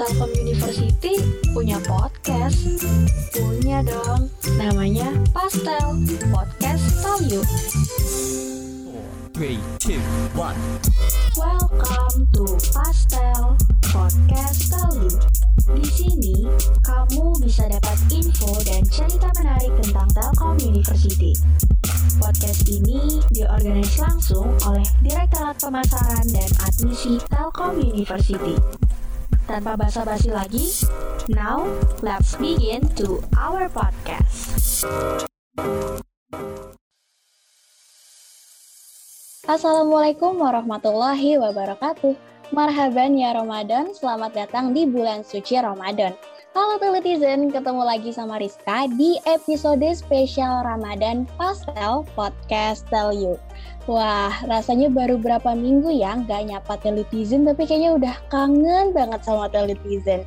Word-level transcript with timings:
Telkom 0.00 0.32
University 0.32 1.20
punya 1.52 1.76
podcast? 1.84 2.56
Punya 3.36 3.84
dong. 3.84 4.32
Namanya 4.56 5.12
Pastel, 5.28 6.00
Podcast 6.32 7.04
Tell 7.04 7.20
You. 7.28 7.44
Three, 9.36 9.60
two, 9.76 10.00
one. 10.32 10.56
Welcome 11.36 12.24
to 12.32 12.48
Pastel, 12.72 13.60
Podcast 13.92 14.72
Tell 14.72 14.88
You. 15.04 15.12
Di 15.76 15.84
sini, 15.84 16.48
kamu 16.80 17.36
bisa 17.44 17.68
dapat 17.68 18.00
info 18.08 18.56
dan 18.64 18.80
cerita 18.88 19.28
menarik 19.36 19.76
tentang 19.84 20.08
Telkom 20.16 20.56
University. 20.64 21.36
Podcast 22.16 22.64
ini 22.72 23.20
diorganisasi 23.36 24.00
langsung 24.00 24.48
oleh 24.64 24.88
Direktorat 25.04 25.60
Pemasaran 25.60 26.24
dan 26.32 26.48
Admisi 26.64 27.20
Telkom 27.28 27.76
University. 27.84 28.56
Tanpa 29.50 29.74
basa-basi 29.74 30.30
lagi, 30.30 30.62
now 31.26 31.66
let's 32.06 32.38
begin 32.38 32.86
to 32.94 33.18
our 33.34 33.66
podcast. 33.66 34.86
Assalamualaikum 39.50 40.38
warahmatullahi 40.38 41.34
wabarakatuh. 41.42 42.14
Marhaban 42.54 43.18
ya 43.18 43.34
Ramadan, 43.34 43.90
selamat 43.90 44.38
datang 44.38 44.70
di 44.70 44.86
bulan 44.86 45.26
suci 45.26 45.58
Ramadan. 45.58 46.14
Halo 46.54 46.78
Teletizen, 46.78 47.50
ketemu 47.50 47.82
lagi 47.82 48.14
sama 48.14 48.38
Rizka 48.38 48.86
di 48.94 49.18
episode 49.26 49.82
spesial 49.98 50.62
Ramadan 50.62 51.26
Pastel 51.34 52.06
Podcast 52.14 52.86
Tell 52.86 53.10
You. 53.10 53.34
Wah, 53.90 54.30
rasanya 54.46 54.86
baru 54.86 55.18
berapa 55.18 55.50
minggu 55.50 55.90
ya 55.90 56.14
nggak 56.14 56.46
nyapa 56.46 56.78
Teletizen, 56.78 57.42
tapi 57.42 57.66
kayaknya 57.66 57.98
udah 57.98 58.14
kangen 58.30 58.94
banget 58.94 59.26
sama 59.26 59.50
Teletizen. 59.50 60.22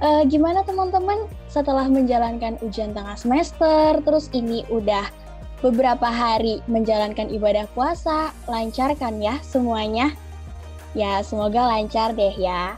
Uh, 0.00 0.24
gimana 0.24 0.64
teman-teman 0.64 1.28
setelah 1.52 1.84
menjalankan 1.84 2.56
ujian 2.64 2.96
tengah 2.96 3.12
semester, 3.20 4.00
terus 4.00 4.32
ini 4.32 4.64
udah 4.72 5.04
beberapa 5.60 6.08
hari 6.08 6.64
menjalankan 6.64 7.28
ibadah 7.28 7.68
puasa, 7.76 8.32
lancar 8.48 8.96
kan 8.96 9.20
ya 9.20 9.36
semuanya? 9.44 10.16
Ya, 10.96 11.20
semoga 11.20 11.60
lancar 11.60 12.16
deh 12.16 12.32
ya. 12.32 12.72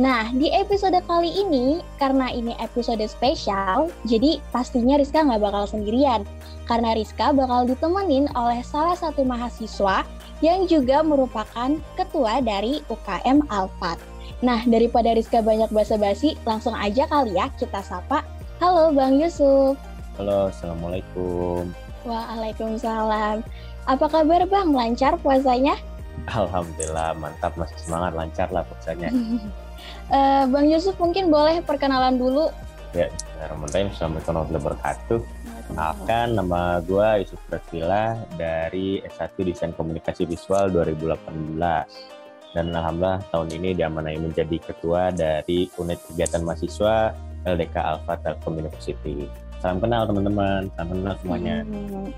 Nah, 0.00 0.32
di 0.32 0.48
episode 0.48 0.96
kali 1.04 1.28
ini, 1.28 1.84
karena 2.00 2.32
ini 2.32 2.56
episode 2.56 3.04
spesial, 3.04 3.92
jadi 4.08 4.40
pastinya 4.48 4.96
Rizka 4.96 5.20
nggak 5.20 5.44
bakal 5.44 5.68
sendirian. 5.68 6.24
Karena 6.64 6.96
Rizka 6.96 7.36
bakal 7.36 7.68
ditemenin 7.68 8.24
oleh 8.32 8.64
salah 8.64 8.96
satu 8.96 9.20
mahasiswa 9.20 10.00
yang 10.40 10.64
juga 10.64 11.04
merupakan 11.04 11.76
ketua 12.00 12.40
dari 12.40 12.80
UKM 12.88 13.44
Alfat. 13.52 14.00
Nah, 14.40 14.64
daripada 14.64 15.12
Rizka 15.12 15.44
banyak 15.44 15.68
basa-basi, 15.68 16.40
langsung 16.48 16.72
aja 16.72 17.04
kali 17.04 17.36
ya 17.36 17.52
kita 17.60 17.84
sapa. 17.84 18.24
Halo 18.64 18.96
Bang 18.96 19.20
Yusuf. 19.20 19.76
Halo, 20.16 20.48
Assalamualaikum. 20.48 21.68
Waalaikumsalam. 22.08 23.44
Apa 23.84 24.06
kabar 24.08 24.48
Bang? 24.48 24.72
Lancar 24.72 25.20
puasanya? 25.20 25.76
Alhamdulillah, 26.32 27.12
mantap. 27.20 27.52
Masih 27.60 27.76
semangat, 27.76 28.16
lancar 28.16 28.48
lah 28.48 28.64
puasanya. 28.64 29.12
uh, 30.12 30.44
Bang 30.46 30.68
Yusuf 30.68 30.94
mungkin 31.00 31.32
boleh 31.32 31.64
perkenalan 31.64 32.20
dulu. 32.20 32.52
Ya, 32.92 33.08
Bismillahirrahmanirrahim. 33.08 33.88
Assalamualaikum 33.96 34.28
warahmatullahi 34.28 34.64
wabarakatuh. 34.68 35.20
Kenalkan, 35.72 36.26
nama 36.36 36.60
gue 36.84 37.08
Yusuf 37.24 37.40
Prasila 37.48 38.20
dari 38.36 39.00
S1 39.08 39.32
Desain 39.40 39.72
Komunikasi 39.72 40.28
Visual 40.28 40.68
2018. 40.68 41.56
Dan 42.52 42.68
Alhamdulillah 42.76 43.24
tahun 43.32 43.48
ini 43.56 43.72
diamanai 43.72 44.20
menjadi 44.20 44.60
ketua 44.60 45.08
dari 45.08 45.72
unit 45.80 45.96
kegiatan 46.04 46.44
mahasiswa 46.44 47.16
LDK 47.48 47.76
Alpha 47.80 48.20
Telkom 48.20 48.60
University. 48.60 49.24
Salam 49.64 49.80
kenal 49.80 50.04
teman-teman, 50.04 50.68
salam 50.76 50.88
kenal 50.92 51.14
semuanya. 51.24 51.56
Hmm. 51.64 52.12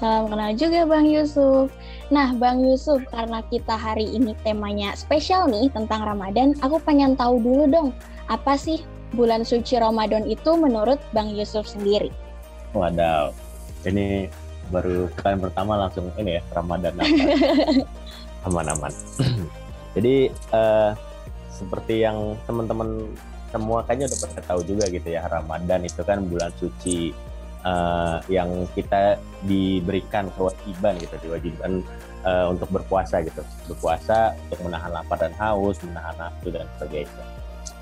Salam 0.00 0.32
kenal 0.32 0.56
juga 0.56 0.88
Bang 0.88 1.04
Yusuf. 1.04 1.68
Nah, 2.08 2.32
Bang 2.32 2.64
Yusuf, 2.64 3.04
karena 3.12 3.44
kita 3.52 3.76
hari 3.76 4.08
ini 4.08 4.32
temanya 4.40 4.96
spesial 4.96 5.44
nih 5.44 5.68
tentang 5.76 6.08
Ramadan, 6.08 6.56
aku 6.64 6.80
pengen 6.80 7.12
tahu 7.20 7.36
dulu 7.36 7.68
dong, 7.68 7.88
apa 8.32 8.56
sih 8.56 8.80
bulan 9.12 9.44
suci 9.44 9.76
Ramadan 9.76 10.24
itu 10.24 10.56
menurut 10.56 10.96
Bang 11.12 11.36
Yusuf 11.36 11.68
sendiri? 11.68 12.08
Wadaw, 12.72 13.36
ini 13.84 14.32
baru 14.72 15.12
kalian 15.20 15.44
pertama 15.44 15.76
langsung 15.76 16.08
ini 16.16 16.40
ya, 16.40 16.42
Ramadan 16.56 16.96
apa? 16.96 17.14
Aman-aman. 18.48 18.92
Jadi, 20.00 20.32
uh, 20.56 20.96
seperti 21.52 22.08
yang 22.08 22.40
teman-teman 22.48 23.04
semua 23.52 23.84
kayaknya 23.84 24.08
udah 24.08 24.18
pernah 24.24 24.42
tahu 24.48 24.60
juga 24.64 24.88
gitu 24.88 25.12
ya, 25.12 25.28
Ramadan 25.28 25.84
itu 25.84 26.00
kan 26.08 26.24
bulan 26.24 26.48
suci 26.56 27.12
uh, 27.64 28.18
yang 28.28 28.66
kita 28.76 29.16
diberikan 29.44 30.28
kewajiban 30.36 30.96
gitu 31.00 31.14
diwajibkan 31.24 31.80
uh, 32.24 32.52
untuk 32.52 32.68
berpuasa 32.72 33.24
gitu. 33.24 33.42
Berpuasa 33.70 34.36
untuk 34.48 34.68
menahan 34.68 34.92
lapar 34.92 35.18
dan 35.20 35.32
haus 35.36 35.80
menahan 35.84 36.14
nafsu 36.16 36.48
dan 36.52 36.66
sebagainya. 36.78 37.24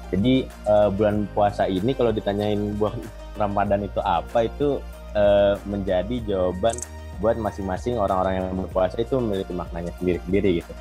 Jadi 0.08 0.48
uh, 0.64 0.88
bulan 0.88 1.28
puasa 1.36 1.68
ini 1.68 1.92
kalau 1.92 2.10
ditanyain 2.14 2.72
bulan 2.80 2.96
Ramadan 3.36 3.84
itu 3.84 4.00
apa 4.00 4.48
itu 4.48 4.80
uh, 5.12 5.54
menjadi 5.68 6.24
jawaban 6.24 6.74
buat 7.18 7.34
masing-masing 7.36 7.98
orang-orang 7.98 8.40
yang 8.40 8.46
berpuasa 8.56 9.02
itu 9.02 9.18
memiliki 9.18 9.52
maknanya 9.52 9.92
sendiri-sendiri 10.00 10.62
gitu. 10.62 10.72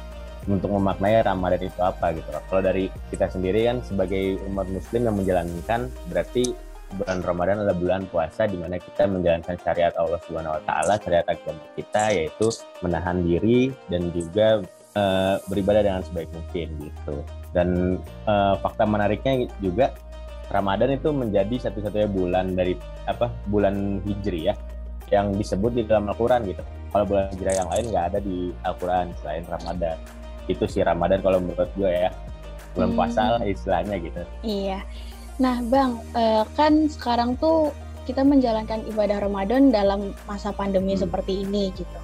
Untuk 0.48 0.72
memaknai 0.72 1.28
Ramadan 1.28 1.60
itu 1.60 1.82
apa 1.84 2.16
gitu. 2.16 2.30
Kalau 2.32 2.62
dari 2.64 2.88
kita 3.12 3.28
sendiri 3.28 3.68
kan 3.68 3.84
sebagai 3.84 4.40
umat 4.48 4.72
muslim 4.72 5.12
yang 5.12 5.16
menjalankan 5.20 5.92
berarti 6.08 6.56
bulan 6.96 7.20
Ramadan 7.20 7.64
adalah 7.64 7.78
bulan 7.78 8.02
puasa 8.08 8.48
di 8.48 8.56
mana 8.56 8.80
kita 8.80 9.04
menjalankan 9.12 9.60
syariat 9.60 9.92
Allah 10.00 10.20
Subhanahu 10.24 10.56
wa 10.56 10.64
taala, 10.64 10.96
syariat 11.04 11.28
agama 11.28 11.60
kita 11.76 12.04
yaitu 12.16 12.48
menahan 12.80 13.20
diri 13.28 13.76
dan 13.92 14.08
juga 14.16 14.64
uh, 14.96 15.36
beribadah 15.52 15.84
dengan 15.84 16.02
sebaik 16.04 16.32
mungkin 16.32 16.68
gitu. 16.80 17.16
Dan 17.52 18.00
uh, 18.24 18.56
fakta 18.64 18.88
menariknya 18.88 19.52
juga 19.60 19.92
Ramadan 20.48 20.96
itu 20.96 21.12
menjadi 21.12 21.68
satu-satunya 21.68 22.08
bulan 22.08 22.56
dari 22.56 22.80
apa? 23.04 23.28
bulan 23.52 24.00
Hijri 24.08 24.48
ya 24.48 24.56
yang 25.12 25.36
disebut 25.36 25.76
di 25.76 25.84
dalam 25.84 26.08
Al-Qur'an 26.08 26.44
gitu. 26.48 26.64
Kalau 26.92 27.04
bulan 27.04 27.28
Hijriah 27.36 27.56
yang 27.64 27.70
lain 27.72 27.86
nggak 27.92 28.06
ada 28.16 28.20
di 28.24 28.52
Al-Qur'an 28.64 29.12
selain 29.20 29.44
Ramadan. 29.48 29.98
Itu 30.48 30.64
sih 30.68 30.84
Ramadan 30.84 31.20
kalau 31.20 31.44
menurut 31.44 31.68
gue 31.76 31.92
ya. 31.92 32.12
Bulan 32.76 32.96
hmm. 32.96 32.98
puasa 33.00 33.22
lah 33.36 33.44
istilahnya 33.44 33.96
gitu. 34.00 34.22
Iya. 34.44 34.80
Nah, 35.38 35.62
Bang, 35.70 36.02
uh, 36.18 36.44
kan 36.58 36.90
sekarang 36.90 37.38
tuh 37.38 37.70
kita 38.10 38.26
menjalankan 38.26 38.82
ibadah 38.90 39.22
Ramadan 39.22 39.70
dalam 39.70 40.16
masa 40.26 40.50
pandemi 40.50 40.98
hmm. 40.98 41.04
seperti 41.06 41.46
ini 41.46 41.70
gitu. 41.78 42.00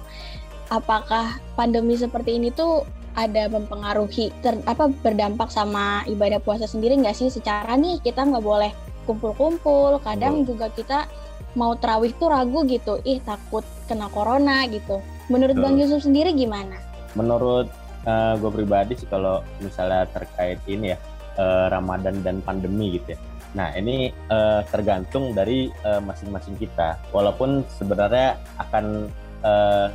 Apakah 0.70 1.40
pandemi 1.58 1.98
seperti 1.98 2.38
ini 2.38 2.54
tuh 2.54 2.86
ada 3.14 3.46
mempengaruhi 3.46 4.30
ter, 4.42 4.58
apa 4.66 4.90
berdampak 4.90 5.50
sama 5.50 6.02
ibadah 6.06 6.38
puasa 6.38 6.70
sendiri 6.70 6.94
nggak 7.00 7.16
sih? 7.16 7.28
Secara 7.32 7.74
nih 7.74 7.98
kita 8.04 8.22
nggak 8.22 8.44
boleh 8.44 8.70
kumpul-kumpul, 9.08 9.98
kadang 10.04 10.42
hmm. 10.42 10.46
juga 10.46 10.70
kita 10.70 11.10
mau 11.58 11.74
terawih 11.78 12.14
tuh 12.18 12.30
ragu 12.30 12.66
gitu, 12.66 12.98
ih 13.02 13.18
takut 13.22 13.62
kena 13.90 14.10
corona 14.10 14.66
gitu. 14.70 15.02
Menurut 15.26 15.56
Bang 15.56 15.80
Yusuf 15.80 16.04
sendiri 16.04 16.36
gimana? 16.36 16.76
Menurut 17.16 17.70
uh, 18.04 18.34
gue 18.36 18.50
pribadi 18.50 18.98
sih 18.98 19.08
kalau 19.08 19.40
misalnya 19.62 20.04
terkait 20.12 20.60
ini 20.68 20.92
ya 20.92 20.98
uh, 21.38 21.66
Ramadan 21.70 22.20
dan 22.22 22.40
pandemi 22.42 22.98
gitu 22.98 23.14
ya. 23.14 23.18
Nah 23.54 23.70
ini 23.78 24.10
uh, 24.34 24.66
tergantung 24.66 25.30
dari 25.30 25.70
eh, 25.70 26.02
masing-masing 26.02 26.58
kita. 26.58 26.98
Walaupun 27.14 27.62
sebenarnya 27.78 28.34
akan 28.58 29.06
uh, 29.46 29.86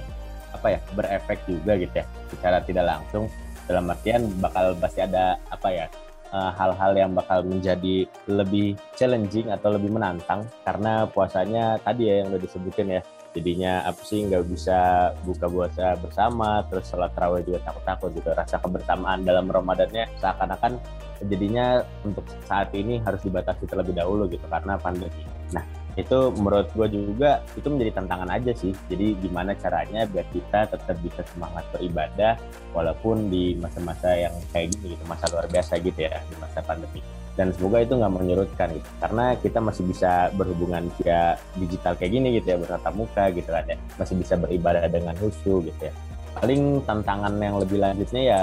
apa 0.56 0.68
ya 0.76 0.80
berefek 0.96 1.44
juga 1.44 1.76
gitu 1.76 1.92
ya, 2.00 2.06
secara 2.32 2.64
tidak 2.64 2.88
langsung. 2.88 3.28
Dalam 3.68 3.92
artian 3.92 4.32
bakal 4.40 4.80
pasti 4.80 5.04
ada 5.04 5.38
apa 5.52 5.70
ya 5.70 5.86
hal-hal 6.32 6.92
uh, 6.94 7.00
yang 7.04 7.12
bakal 7.14 7.44
menjadi 7.44 8.08
lebih 8.32 8.80
challenging 8.96 9.52
atau 9.52 9.76
lebih 9.76 9.92
menantang 9.92 10.46
karena 10.62 11.06
puasanya 11.10 11.78
tadi 11.84 12.06
ya 12.06 12.16
yang 12.24 12.34
udah 12.34 12.42
disebutin 12.42 12.98
ya 12.98 13.02
jadinya 13.36 13.86
apa 13.86 14.02
sih 14.02 14.26
nggak 14.26 14.46
bisa 14.50 15.12
buka 15.22 15.46
puasa 15.46 15.94
bersama 16.02 16.66
terus 16.66 16.90
sholat 16.90 17.14
tarawih 17.14 17.46
juga 17.46 17.60
takut-takut 17.66 18.10
gitu. 18.18 18.30
Rasa 18.34 18.58
kebersamaan 18.58 19.22
dalam 19.26 19.46
ramadannya 19.50 20.10
seakan-akan 20.18 20.82
jadinya 21.28 21.84
untuk 22.08 22.24
saat 22.48 22.72
ini 22.72 23.04
harus 23.04 23.20
dibatasi 23.22 23.68
terlebih 23.68 23.94
dahulu 23.94 24.26
gitu 24.32 24.46
karena 24.50 24.80
pandemi. 24.80 25.28
Nah 25.54 25.62
itu 26.00 26.32
menurut 26.40 26.72
gue 26.72 26.88
juga 26.96 27.44
itu 27.60 27.68
menjadi 27.68 28.00
tantangan 28.00 28.30
aja 28.32 28.52
sih. 28.56 28.72
Jadi 28.88 29.20
gimana 29.20 29.52
caranya 29.60 30.08
biar 30.08 30.26
kita 30.32 30.72
tetap 30.72 30.96
bisa 31.04 31.22
semangat 31.36 31.68
beribadah 31.76 32.40
walaupun 32.72 33.28
di 33.28 33.60
masa-masa 33.60 34.16
yang 34.16 34.34
kayak 34.56 34.74
gini 34.78 34.96
gitu 34.96 35.04
masa 35.06 35.28
luar 35.30 35.46
biasa 35.52 35.78
gitu 35.84 36.00
ya 36.08 36.18
di 36.30 36.36
masa 36.40 36.64
pandemi 36.64 37.04
dan 37.40 37.56
semoga 37.56 37.80
itu 37.80 37.96
nggak 37.96 38.12
menyurutkan 38.12 38.68
gitu. 38.76 38.90
Karena 39.00 39.32
kita 39.40 39.64
masih 39.64 39.88
bisa 39.88 40.28
berhubungan 40.36 40.92
via 41.00 41.40
digital 41.56 41.96
kayak 41.96 42.12
gini 42.12 42.36
gitu 42.36 42.52
ya 42.52 42.58
bertatap 42.60 42.94
muka 43.00 43.32
gitu 43.32 43.48
kan 43.48 43.64
ya. 43.64 43.80
Masih 43.96 44.20
bisa 44.20 44.36
beribadah 44.36 44.84
dengan 44.92 45.16
khusyuk 45.16 45.72
gitu 45.72 45.88
ya. 45.88 45.94
Paling 46.36 46.84
tantangan 46.84 47.32
yang 47.40 47.56
lebih 47.56 47.80
lanjutnya 47.80 48.22
ya 48.28 48.42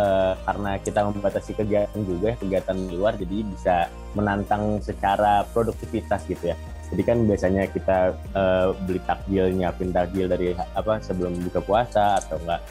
uh, 0.00 0.32
karena 0.48 0.80
kita 0.80 1.00
membatasi 1.12 1.52
kegiatan 1.60 2.00
juga 2.08 2.40
kegiatan 2.40 2.76
di 2.88 2.94
luar 2.96 3.20
jadi 3.20 3.36
bisa 3.44 3.76
menantang 4.16 4.80
secara 4.80 5.44
produktivitas 5.52 6.24
gitu 6.24 6.48
ya. 6.48 6.56
Jadi 6.88 7.02
kan 7.04 7.20
biasanya 7.28 7.68
kita 7.68 8.16
uh, 8.32 8.72
beli 8.88 9.04
takjil 9.04 9.52
nyiapin 9.52 9.92
takjil 9.92 10.24
dari 10.24 10.56
apa 10.56 11.04
sebelum 11.04 11.36
buka 11.44 11.60
puasa 11.60 12.16
atau 12.16 12.40
enggak 12.40 12.64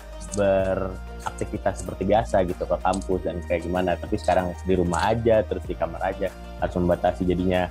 beraktivitas 1.27 1.83
seperti 1.83 2.07
biasa 2.07 2.47
gitu 2.47 2.63
ke 2.63 2.77
kampus 2.79 3.19
dan 3.27 3.43
kayak 3.43 3.67
gimana. 3.67 3.99
Tapi 3.99 4.15
sekarang 4.15 4.55
di 4.63 4.73
rumah 4.79 5.11
aja 5.11 5.43
terus 5.43 5.63
di 5.67 5.75
kamar 5.75 5.99
aja. 6.07 6.31
Harus 6.63 6.75
membatasi 6.79 7.27
jadinya 7.27 7.67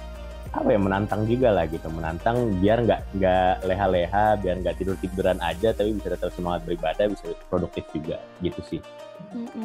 apa 0.53 0.73
ya 0.73 0.79
menantang 0.81 1.25
juga 1.25 1.57
lah 1.57 1.65
gitu. 1.65 1.89
Menantang 1.89 2.61
biar 2.61 2.85
nggak 2.85 3.01
nggak 3.17 3.55
leha-leha 3.65 4.27
biar 4.37 4.55
nggak 4.61 4.77
tidur 4.77 4.97
tiduran 5.01 5.41
aja 5.41 5.73
tapi 5.73 5.97
bisa 5.97 6.13
tetap 6.13 6.31
semangat 6.37 6.69
beribadah 6.69 7.09
bisa 7.09 7.33
produktif 7.49 7.89
juga. 7.97 8.21
Gitu 8.45 8.61
sih. 8.69 8.81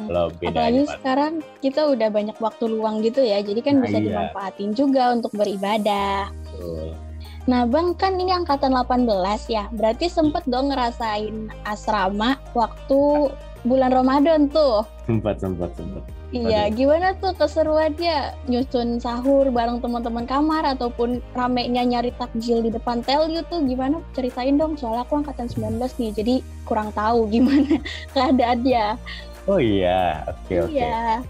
Kalau 0.08 0.32
beda 0.32 0.48
apalagi 0.48 0.82
sekarang 0.88 1.32
kita 1.60 1.92
udah 1.92 2.08
banyak 2.08 2.36
waktu 2.40 2.64
luang 2.72 3.04
gitu 3.04 3.20
ya 3.20 3.44
jadi 3.44 3.60
kan 3.60 3.78
nah, 3.78 3.84
bisa 3.84 4.00
iya. 4.00 4.04
dimanfaatin 4.08 4.70
juga 4.72 5.12
untuk 5.12 5.36
beribadah. 5.36 6.32
Betul. 6.48 6.96
Nah, 7.42 7.66
Bang, 7.66 7.98
kan 7.98 8.14
ini 8.22 8.30
angkatan 8.30 8.70
18 8.70 9.50
ya. 9.50 9.66
Berarti 9.74 10.06
sempet 10.06 10.46
dong 10.46 10.70
ngerasain 10.70 11.50
asrama 11.66 12.38
waktu 12.54 13.34
bulan 13.62 13.90
Ramadan 13.94 14.50
tuh. 14.50 14.82
Sempat, 15.06 15.38
sempat, 15.38 15.70
sempat. 15.74 16.02
Iya, 16.32 16.72
gimana 16.72 17.12
tuh 17.20 17.36
keseruannya 17.36 18.48
nyusun 18.48 18.96
sahur 18.96 19.52
bareng 19.52 19.84
teman-teman 19.84 20.24
kamar 20.24 20.64
ataupun 20.64 21.20
ramenya 21.36 21.84
nyari 21.84 22.08
takjil 22.16 22.64
di 22.64 22.72
depan 22.72 23.04
Telu 23.04 23.44
tuh 23.52 23.60
gimana? 23.68 24.00
Ceritain 24.16 24.56
dong, 24.56 24.80
soalnya 24.80 25.04
aku 25.04 25.20
angkatan 25.20 25.46
19 25.52 25.76
nih, 26.00 26.10
jadi 26.16 26.34
kurang 26.64 26.88
tahu 26.96 27.28
gimana 27.34 27.76
keadaannya. 28.16 28.96
Oh 29.44 29.60
iya, 29.60 30.24
oke 30.24 30.40
okay, 30.46 30.56
oke. 30.64 30.70
Okay. 30.72 30.88
Iya. 30.88 31.20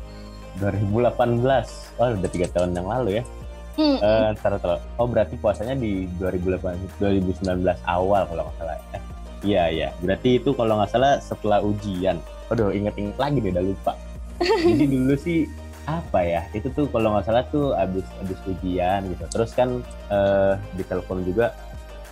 2018, 0.60 1.98
oh 1.98 2.06
udah 2.12 2.30
tiga 2.30 2.46
tahun 2.52 2.76
yang 2.76 2.86
lalu 2.86 3.10
ya. 3.18 3.24
Hmm. 3.72 3.96
Uh, 4.04 4.30
tar, 4.36 4.60
Oh 5.00 5.08
berarti 5.08 5.40
puasanya 5.40 5.72
di 5.72 6.04
2018, 6.20 7.00
2019 7.00 7.64
awal 7.88 8.22
kalau 8.28 8.42
nggak 8.44 8.56
salah. 8.60 8.76
Eh, 8.92 9.02
iya 9.42 9.68
iya, 9.68 9.88
berarti 10.00 10.38
itu 10.38 10.54
kalau 10.54 10.78
nggak 10.78 10.90
salah 10.90 11.18
setelah 11.18 11.58
ujian. 11.62 12.18
Aduh 12.50 12.70
inget-inget 12.70 13.16
lagi 13.18 13.38
deh, 13.42 13.50
udah 13.54 13.64
lupa. 13.64 13.92
Jadi 14.42 14.84
dulu 14.88 15.14
sih 15.14 15.46
apa 15.82 16.22
ya 16.22 16.46
itu 16.54 16.70
tuh 16.70 16.86
kalau 16.94 17.18
nggak 17.18 17.26
salah 17.26 17.42
tuh 17.50 17.74
abis 17.74 18.06
abis 18.22 18.38
ujian 18.46 19.02
gitu. 19.10 19.24
Terus 19.30 19.50
kan 19.54 19.82
uh, 20.10 20.54
di 20.78 20.82
telepon 20.86 21.26
juga 21.26 21.54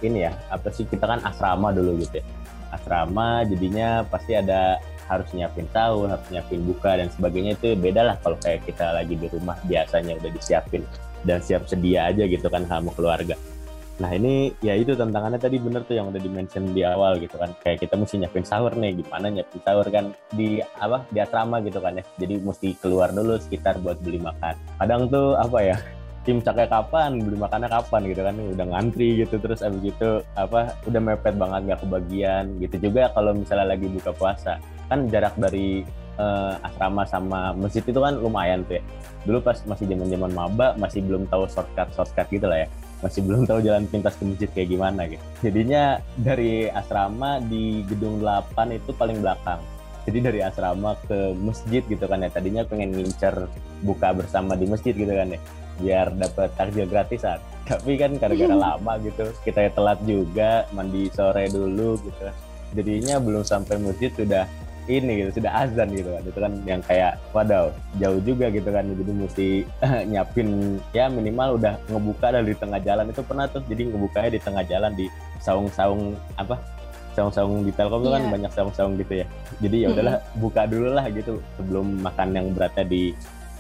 ini 0.03 0.27
ya 0.27 0.33
apa 0.51 0.73
sih 0.75 0.89
kita 0.89 1.07
kan 1.07 1.21
asrama 1.23 1.71
dulu 1.71 1.99
gitu 2.03 2.23
ya. 2.23 2.27
Asrama 2.71 3.47
jadinya 3.47 4.07
pasti 4.07 4.39
ada 4.39 4.79
harus 5.11 5.27
nyiapin 5.35 5.67
sahur, 5.75 6.07
harus 6.07 6.27
nyiapin 6.31 6.63
buka 6.63 6.95
dan 6.95 7.11
sebagainya 7.11 7.59
itu 7.59 7.75
beda 7.75 8.15
lah 8.15 8.17
kalau 8.23 8.39
kayak 8.39 8.63
kita 8.63 8.95
lagi 8.95 9.19
di 9.19 9.27
rumah 9.27 9.59
biasanya 9.67 10.15
udah 10.23 10.31
disiapin. 10.31 10.83
Dan 11.21 11.45
siap 11.45 11.69
sedia 11.69 12.09
aja 12.09 12.25
gitu 12.25 12.49
kan 12.49 12.65
sama 12.65 12.95
keluarga. 12.97 13.37
Nah 14.01 14.11
ini 14.17 14.49
ya 14.65 14.73
itu 14.73 14.97
tantangannya 14.97 15.37
tadi 15.37 15.61
bener 15.61 15.85
tuh 15.85 16.01
yang 16.01 16.09
udah 16.09 16.17
dimention 16.17 16.73
di 16.73 16.81
awal 16.81 17.21
gitu 17.21 17.37
kan. 17.37 17.53
Kayak 17.61 17.85
kita 17.85 17.95
mesti 18.01 18.17
nyiapin 18.17 18.45
sahur 18.49 18.73
nih, 18.73 19.05
gimana 19.05 19.29
nyiapin 19.29 19.61
sahur 19.61 19.87
kan 19.93 20.17
di 20.33 20.65
apa 20.81 21.05
di 21.13 21.21
asrama 21.21 21.61
gitu 21.61 21.85
kan 21.85 22.01
ya. 22.01 22.05
Jadi 22.17 22.41
mesti 22.41 22.69
keluar 22.81 23.13
dulu 23.13 23.37
sekitar 23.37 23.77
buat 23.85 24.01
beli 24.01 24.17
makan. 24.25 24.57
Kadang 24.81 25.13
tuh 25.13 25.37
apa 25.37 25.59
ya 25.61 25.77
tim 26.25 26.41
caknya 26.41 26.69
kapan, 26.69 27.21
beli 27.21 27.37
makannya 27.37 27.69
kapan 27.69 28.01
gitu 28.09 28.21
kan. 28.25 28.35
Udah 28.57 28.67
ngantri 28.73 29.09
gitu 29.21 29.37
terus 29.37 29.61
abis 29.61 29.93
itu 29.93 30.11
apa 30.33 30.73
udah 30.89 31.01
mepet 31.05 31.37
banget 31.37 31.61
nggak 31.69 31.81
kebagian 31.85 32.45
gitu 32.57 32.77
juga 32.81 33.13
kalau 33.13 33.37
misalnya 33.37 33.77
lagi 33.77 33.85
buka 33.85 34.17
puasa. 34.17 34.57
Kan 34.89 35.13
jarak 35.13 35.37
dari 35.37 35.85
uh, 36.17 36.57
asrama 36.65 37.05
sama 37.05 37.53
masjid 37.53 37.85
itu 37.85 38.01
kan 38.01 38.17
lumayan 38.17 38.65
tuh 38.65 38.81
ya. 38.81 38.83
Dulu 39.29 39.45
pas 39.45 39.61
masih 39.69 39.85
zaman-zaman 39.93 40.33
maba 40.33 40.73
masih 40.81 41.05
belum 41.05 41.29
tahu 41.29 41.45
shortcut 41.53 41.93
shortcut 41.93 42.25
gitu 42.33 42.49
lah 42.49 42.65
ya 42.65 42.69
masih 43.01 43.21
belum 43.25 43.49
tahu 43.49 43.65
jalan 43.65 43.89
pintas 43.89 44.17
ke 44.17 44.25
masjid 44.29 44.49
kayak 44.53 44.69
gimana 44.77 45.09
gitu. 45.09 45.25
Jadinya 45.45 45.99
dari 46.21 46.69
asrama 46.69 47.41
di 47.41 47.85
gedung 47.89 48.21
8 48.21 48.77
itu 48.77 48.93
paling 48.93 49.25
belakang. 49.25 49.61
Jadi 50.09 50.19
dari 50.21 50.41
asrama 50.41 50.97
ke 51.05 51.33
masjid 51.37 51.83
gitu 51.85 52.05
kan 52.05 52.25
ya. 52.25 52.29
Tadinya 52.33 52.63
pengen 52.65 52.93
ngincer 52.97 53.49
buka 53.85 54.13
bersama 54.13 54.57
di 54.57 54.69
masjid 54.69 54.93
gitu 54.93 55.13
kan 55.13 55.33
ya. 55.33 55.41
Biar 55.81 56.07
dapat 56.13 56.53
takjil 56.57 56.89
gratisan. 56.89 57.41
Tapi 57.71 57.97
kan 57.97 58.19
gara-gara 58.19 58.57
lama 58.57 58.99
gitu, 59.01 59.31
kita 59.47 59.71
telat 59.71 60.03
juga, 60.03 60.67
mandi 60.75 61.07
sore 61.15 61.47
dulu 61.49 61.97
gitu. 62.03 62.27
Jadinya 62.75 63.23
belum 63.23 63.43
sampai 63.47 63.79
masjid 63.79 64.11
sudah 64.11 64.45
ini 64.89 65.25
gitu 65.27 65.43
sudah 65.43 65.53
azan 65.67 65.89
gitu 65.93 66.09
kan 66.15 66.23
itu 66.25 66.39
kan 66.39 66.53
yang 66.65 66.81
kayak 66.85 67.21
wadaw 67.37 67.69
jauh 68.01 68.21
juga 68.25 68.49
gitu 68.49 68.71
kan 68.71 68.85
jadi 68.87 69.13
mesti 69.13 69.49
nyiapin 70.11 70.81
ya 70.97 71.11
minimal 71.13 71.61
udah 71.61 71.77
ngebuka 71.91 72.27
dari 72.33 72.55
tengah 72.57 72.81
jalan 72.81 73.07
itu 73.13 73.21
pernah 73.21 73.45
tuh 73.51 73.63
jadi 73.69 73.83
ngebukanya 73.93 74.31
di 74.33 74.41
tengah 74.41 74.65
jalan 74.65 74.93
di 74.97 75.07
saung-saung 75.41 76.17
apa 76.41 76.57
saung-saung 77.19 77.67
di 77.67 77.73
Telkom 77.75 78.07
yeah. 78.07 78.13
kan 78.17 78.23
iya. 78.23 78.31
banyak 78.31 78.53
saung-saung 78.55 78.95
gitu 78.97 79.13
ya 79.21 79.27
jadi 79.59 79.77
ya 79.77 79.87
udahlah 79.93 80.17
mm 80.17 80.25
-hmm. 80.25 80.41
buka 80.41 80.63
dulu 80.71 80.89
lah 80.95 81.07
gitu 81.11 81.33
sebelum 81.59 81.87
makan 82.01 82.29
yang 82.33 82.47
beratnya 82.55 82.85
di 82.87 83.03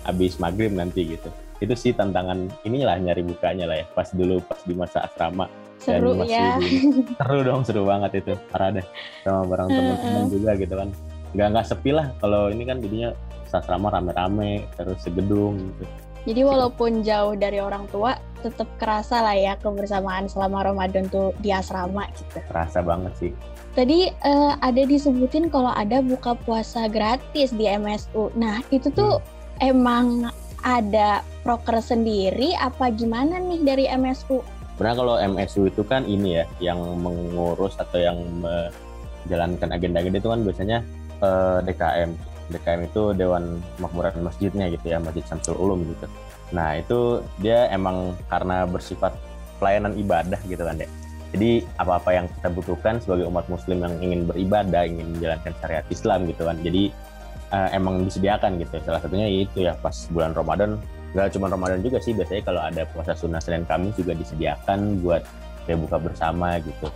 habis 0.07 0.41
maghrib 0.41 0.73
nanti 0.73 1.19
gitu 1.19 1.29
itu 1.61 1.75
sih 1.77 1.93
tantangan 1.93 2.49
inilah 2.65 2.97
nyari 2.97 3.21
bukanya 3.21 3.69
lah 3.69 3.77
ya 3.85 3.87
pas 3.93 4.09
dulu 4.17 4.41
pas 4.41 4.57
di 4.65 4.73
masa 4.73 5.05
asrama 5.05 5.45
seru 5.81 6.13
dan 6.15 6.29
ya 6.29 6.49
seru 7.19 7.39
dong 7.41 7.65
seru 7.65 7.83
banget 7.89 8.21
itu 8.21 8.33
parah 8.53 8.71
deh 8.71 8.87
sama 9.25 9.49
bareng 9.49 9.69
teman-teman 9.73 10.25
juga 10.29 10.51
gitu 10.61 10.75
kan 10.77 10.89
nggak 11.31 11.49
nggak 11.57 11.67
sepi 11.67 11.91
lah 11.95 12.07
kalau 12.21 12.53
ini 12.53 12.63
kan 12.69 12.79
jadinya 12.79 13.11
sasrama 13.51 13.91
rame-rame 13.91 14.63
terus 14.79 15.03
segedung 15.03 15.59
gitu. 15.75 15.85
Jadi 16.29 16.45
walaupun 16.45 17.01
jauh 17.01 17.33
dari 17.33 17.65
orang 17.65 17.89
tua, 17.89 18.21
tetap 18.45 18.69
kerasa 18.77 19.25
lah 19.25 19.33
ya 19.33 19.57
kebersamaan 19.57 20.29
selama 20.29 20.69
Ramadan 20.69 21.09
tuh 21.09 21.33
di 21.41 21.49
asrama 21.49 22.07
gitu. 22.13 22.45
Kerasa 22.45 22.85
banget 22.85 23.13
sih. 23.17 23.33
Tadi 23.73 24.13
uh, 24.29 24.53
ada 24.61 24.83
disebutin 24.85 25.49
kalau 25.49 25.73
ada 25.73 26.05
buka 26.05 26.37
puasa 26.45 26.93
gratis 26.93 27.57
di 27.57 27.65
MSU. 27.65 28.29
Nah 28.37 28.61
itu 28.69 28.93
tuh 28.93 29.17
hmm. 29.17 29.71
emang 29.73 30.07
ada 30.61 31.25
proker 31.41 31.81
sendiri 31.81 32.53
apa 32.61 32.93
gimana 32.93 33.41
nih 33.41 33.61
dari 33.65 33.85
MSU? 33.89 34.45
Sebenarnya 34.81 34.97
kalau 34.97 35.21
MSU 35.21 35.69
itu 35.69 35.85
kan 35.85 36.09
ini 36.09 36.41
ya 36.41 36.49
yang 36.73 36.81
mengurus 37.05 37.77
atau 37.77 38.01
yang 38.01 38.17
menjalankan 38.41 39.77
agenda-agenda 39.77 40.25
itu 40.25 40.31
kan 40.33 40.41
biasanya 40.41 40.79
eh, 41.21 41.59
DKM. 41.69 42.11
DKM 42.49 42.81
itu 42.89 43.13
Dewan 43.13 43.61
Makmuran 43.77 44.25
Masjidnya 44.25 44.73
gitu 44.73 44.89
ya, 44.89 44.97
Masjid 44.97 45.21
Samsul 45.29 45.61
Ulum 45.61 45.85
gitu. 45.85 46.09
Nah 46.57 46.81
itu 46.81 47.21
dia 47.45 47.69
emang 47.69 48.17
karena 48.33 48.65
bersifat 48.65 49.13
pelayanan 49.61 50.01
ibadah 50.01 50.41
gitu 50.49 50.65
kan 50.65 50.81
deh. 50.81 50.89
Jadi 51.37 51.61
apa-apa 51.77 52.17
yang 52.17 52.25
kita 52.41 52.49
butuhkan 52.49 53.05
sebagai 53.05 53.29
umat 53.29 53.53
muslim 53.53 53.85
yang 53.85 53.93
ingin 54.01 54.25
beribadah, 54.25 54.89
ingin 54.89 55.13
menjalankan 55.13 55.53
syariat 55.61 55.85
Islam 55.93 56.25
gitu 56.25 56.49
kan. 56.49 56.57
Jadi 56.65 56.89
uh, 57.53 57.69
emang 57.77 58.01
disediakan 58.09 58.57
gitu. 58.57 58.81
Salah 58.81 59.05
satunya 59.05 59.29
itu 59.29 59.61
ya 59.61 59.77
pas 59.77 60.09
bulan 60.09 60.33
Ramadan, 60.33 60.81
nggak 61.11 61.35
cuma 61.35 61.51
Ramadan 61.51 61.83
juga 61.83 61.99
sih, 61.99 62.15
biasanya 62.15 62.43
kalau 62.47 62.63
ada 62.63 62.83
puasa 62.95 63.13
sunnah 63.19 63.43
Senin 63.43 63.67
Kamis 63.67 63.99
juga 63.99 64.15
disediakan 64.15 65.03
buat 65.03 65.27
kayak 65.67 65.79
buka 65.87 65.97
bersama 65.99 66.59
gitu. 66.63 66.87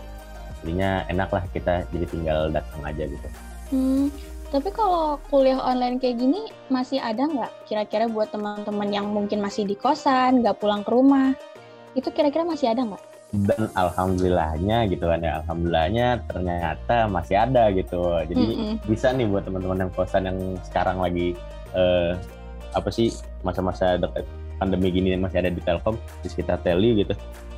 Jadinya 0.63 1.05
enak 1.11 1.29
lah 1.29 1.45
kita 1.51 1.85
jadi 1.93 2.07
tinggal 2.09 2.39
datang 2.55 2.81
aja 2.87 3.05
gitu. 3.05 3.29
Hmm, 3.75 4.07
tapi 4.55 4.71
kalau 4.71 5.19
kuliah 5.29 5.59
online 5.59 5.99
kayak 5.99 6.23
gini 6.23 6.47
masih 6.71 7.03
ada 7.03 7.27
nggak 7.27 7.53
kira-kira 7.67 8.07
buat 8.07 8.31
teman-teman 8.31 8.89
yang 8.89 9.07
mungkin 9.11 9.43
masih 9.43 9.67
di 9.67 9.75
kosan, 9.75 10.47
nggak 10.47 10.63
pulang 10.63 10.87
ke 10.87 10.91
rumah, 10.95 11.35
itu 11.99 12.07
kira-kira 12.15 12.47
masih 12.47 12.71
ada 12.71 12.87
nggak? 12.87 13.03
Dan 13.35 13.67
alhamdulillahnya 13.75 14.87
gitu 14.95 15.11
kan 15.11 15.19
ya, 15.19 15.43
alhamdulillahnya 15.43 16.23
ternyata 16.31 17.11
masih 17.11 17.35
ada 17.35 17.67
gitu. 17.75 17.99
Jadi 18.31 18.45
mm 18.47 18.55
-hmm. 18.55 18.75
bisa 18.87 19.11
nih 19.11 19.27
buat 19.27 19.43
teman-teman 19.43 19.83
yang 19.83 19.91
kosan 19.91 20.23
yang 20.31 20.39
sekarang 20.63 21.03
lagi 21.03 21.35
uh, 21.75 22.15
apa 22.75 22.91
sih 22.91 23.15
masa-masa 23.47 23.97
pandemi 24.59 24.91
gini 24.91 25.15
masih 25.19 25.43
ada 25.43 25.51
di 25.51 25.63
Telkom 25.63 25.99
di 26.23 26.29
sekitar 26.31 26.63
Teli 26.63 27.03
gitu 27.03 27.15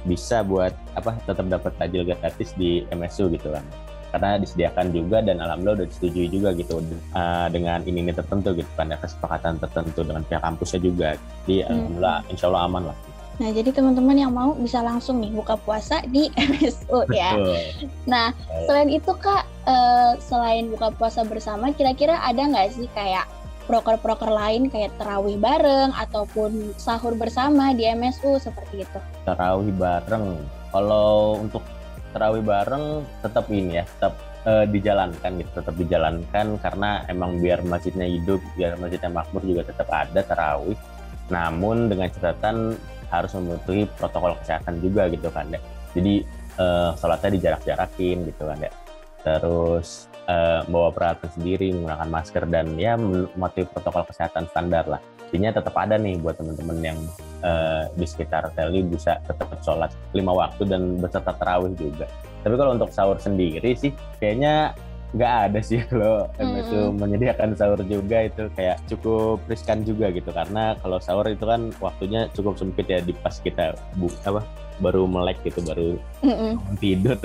bisa 0.06 0.46
buat 0.46 0.72
apa 0.94 1.18
tetap 1.26 1.46
dapat 1.50 1.72
tajil 1.76 2.06
gratis 2.06 2.54
di 2.54 2.86
MSU 2.94 3.26
gitu 3.34 3.50
kan. 3.50 3.64
Karena 4.14 4.38
disediakan 4.38 4.94
juga 4.94 5.18
dan 5.20 5.42
alhamdulillah 5.42 5.82
udah 5.82 5.88
disetujui 5.90 6.30
juga 6.30 6.54
gitu 6.56 6.78
uh, 7.12 7.50
dengan 7.50 7.82
ini 7.84 8.06
ini 8.06 8.12
tertentu 8.14 8.54
gitu 8.54 8.70
kan 8.78 8.88
ya 8.88 8.96
kesepakatan 9.02 9.58
tertentu 9.60 10.06
dengan 10.06 10.22
pihak 10.24 10.40
kampusnya 10.40 10.80
juga. 10.80 11.08
Jadi 11.44 11.60
hmm. 11.60 11.68
alhamdulillah 11.68 12.16
insya 12.30 12.46
Allah 12.48 12.62
aman 12.70 12.82
lah. 12.94 12.98
Nah, 13.36 13.52
jadi 13.52 13.68
teman-teman 13.68 14.16
yang 14.16 14.32
mau 14.32 14.56
bisa 14.56 14.80
langsung 14.80 15.20
nih 15.20 15.28
buka 15.28 15.60
puasa 15.60 16.00
di 16.08 16.32
MSU 16.48 17.04
ya. 17.12 17.36
Nah, 18.08 18.32
selain 18.64 18.88
itu 18.88 19.12
Kak, 19.12 19.44
uh, 19.68 20.16
selain 20.16 20.72
buka 20.72 20.88
puasa 20.96 21.20
bersama, 21.20 21.68
kira-kira 21.76 22.16
ada 22.24 22.40
nggak 22.40 22.72
sih 22.72 22.88
kayak 22.96 23.28
proker-proker 23.66 24.30
lain 24.30 24.70
kayak 24.70 24.94
terawih 24.96 25.36
bareng 25.36 25.90
ataupun 25.92 26.72
sahur 26.78 27.18
bersama 27.18 27.74
di 27.74 27.84
MSU 27.86 28.38
seperti 28.38 28.86
itu? 28.86 28.98
Terawih 29.26 29.74
bareng. 29.74 30.38
Kalau 30.70 31.42
untuk 31.42 31.62
terawih 32.16 32.40
bareng 32.40 33.04
tetap 33.20 33.44
ini 33.52 33.82
ya 33.82 33.84
tetap 33.84 34.16
uh, 34.48 34.64
dijalankan 34.64 35.30
gitu 35.36 35.50
tetap 35.52 35.74
dijalankan 35.76 36.46
karena 36.64 37.04
emang 37.12 37.42
biar 37.44 37.60
masjidnya 37.60 38.08
hidup 38.08 38.40
biar 38.56 38.80
masjidnya 38.80 39.12
makmur 39.12 39.44
juga 39.44 39.68
tetap 39.68 39.84
ada 39.92 40.24
tarawih 40.24 40.80
namun 41.28 41.92
dengan 41.92 42.08
catatan 42.08 42.80
harus 43.12 43.30
mematuhi 43.36 43.84
protokol 44.00 44.32
kesehatan 44.40 44.80
juga 44.80 45.12
gitu 45.12 45.28
kan 45.28 45.44
ya 45.52 45.60
jadi 45.92 46.24
uh, 46.56 46.90
sholatnya 46.96 47.36
dijarak-jarakin 47.36 48.16
gitu 48.32 48.42
kan 48.48 48.58
ya 48.64 48.72
terus 49.20 50.08
uh, 50.26 50.60
bawa 50.68 50.92
peralatan 50.92 51.30
sendiri 51.34 51.72
menggunakan 51.74 52.08
masker 52.10 52.44
dan 52.50 52.66
ya 52.78 52.94
mematuhi 52.98 53.66
protokol 53.70 54.06
kesehatan 54.06 54.46
standar 54.50 54.84
lah 54.86 55.00
intinya 55.26 55.58
tetap 55.58 55.74
ada 55.74 55.98
nih 55.98 56.22
buat 56.22 56.38
teman-teman 56.38 56.78
yang 56.82 56.98
uh, 57.42 57.90
di 57.98 58.06
sekitar 58.06 58.46
Teli 58.54 58.86
bisa 58.86 59.18
tetap 59.26 59.50
sholat 59.66 59.90
lima 60.14 60.30
waktu 60.30 60.62
dan 60.70 61.02
beserta 61.02 61.34
terawih 61.34 61.74
juga 61.74 62.06
tapi 62.46 62.54
kalau 62.54 62.78
untuk 62.78 62.94
sahur 62.94 63.18
sendiri 63.18 63.74
sih 63.74 63.90
kayaknya 64.22 64.70
nggak 65.14 65.34
ada 65.50 65.60
sih 65.62 65.82
kalau 65.90 66.26
hmm. 66.38 66.62
itu 66.62 66.78
menyediakan 66.94 67.58
sahur 67.58 67.80
juga 67.82 68.26
itu 68.26 68.46
kayak 68.54 68.78
cukup 68.86 69.42
riskan 69.50 69.82
juga 69.82 70.10
gitu 70.14 70.30
karena 70.30 70.78
kalau 70.78 70.98
sahur 71.02 71.26
itu 71.26 71.42
kan 71.42 71.74
waktunya 71.78 72.30
cukup 72.34 72.54
sempit 72.54 72.86
ya 72.86 73.02
di 73.02 73.14
pas 73.18 73.34
kita 73.38 73.74
bu 73.98 74.10
apa 74.22 74.42
baru 74.78 75.08
melek 75.08 75.42
gitu 75.42 75.58
baru 75.66 75.98
hmm. 76.22 76.78
tidur 76.78 77.18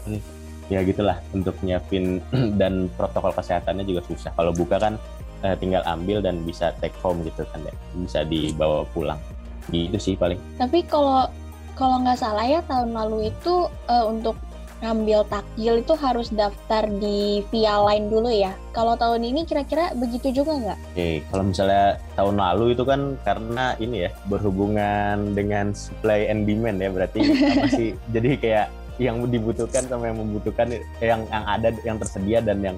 ya 0.71 0.79
gitulah 0.87 1.19
untuk 1.35 1.53
nyiapin 1.61 2.23
dan 2.59 2.87
protokol 2.95 3.35
kesehatannya 3.35 3.83
juga 3.83 4.01
susah 4.07 4.31
kalau 4.39 4.55
buka 4.55 4.79
kan 4.79 4.95
eh, 5.43 5.55
tinggal 5.59 5.83
ambil 5.83 6.23
dan 6.23 6.39
bisa 6.47 6.71
take 6.79 6.95
home 7.03 7.19
gitu 7.27 7.43
kan 7.51 7.59
ya 7.67 7.75
bisa 7.99 8.23
dibawa 8.23 8.87
pulang 8.95 9.19
gitu 9.69 9.99
sih 9.99 10.15
paling 10.15 10.39
tapi 10.55 10.87
kalau 10.87 11.27
kalau 11.75 11.99
nggak 12.03 12.19
salah 12.19 12.47
ya 12.47 12.59
tahun 12.67 12.95
lalu 12.95 13.31
itu 13.31 13.67
uh, 13.87 14.05
untuk 14.07 14.35
ngambil 14.81 15.21
takjil 15.29 15.77
itu 15.77 15.93
harus 15.93 16.33
daftar 16.33 16.89
di 16.89 17.45
via 17.53 17.77
lain 17.77 18.09
dulu 18.09 18.33
ya. 18.33 18.57
Kalau 18.73 18.97
tahun 18.97 19.21
ini 19.21 19.45
kira-kira 19.45 19.93
begitu 19.93 20.41
juga 20.41 20.57
nggak? 20.57 20.79
Oke, 20.97 21.09
kalau 21.29 21.43
misalnya 21.45 22.01
tahun 22.17 22.35
lalu 22.41 22.73
itu 22.73 22.83
kan 22.83 23.01
karena 23.21 23.77
ini 23.77 24.09
ya 24.09 24.11
berhubungan 24.25 25.37
dengan 25.37 25.71
supply 25.77 26.25
and 26.27 26.49
demand 26.49 26.81
ya 26.81 26.89
berarti 26.89 27.21
masih 27.61 27.89
jadi 28.09 28.29
kayak 28.41 28.67
yang 29.01 29.25
dibutuhkan 29.25 29.89
sama 29.89 30.13
yang 30.13 30.21
membutuhkan 30.21 30.69
yang 31.01 31.25
yang 31.25 31.43
ada 31.49 31.73
yang 31.81 31.97
tersedia 31.97 32.37
dan 32.45 32.61
yang 32.61 32.77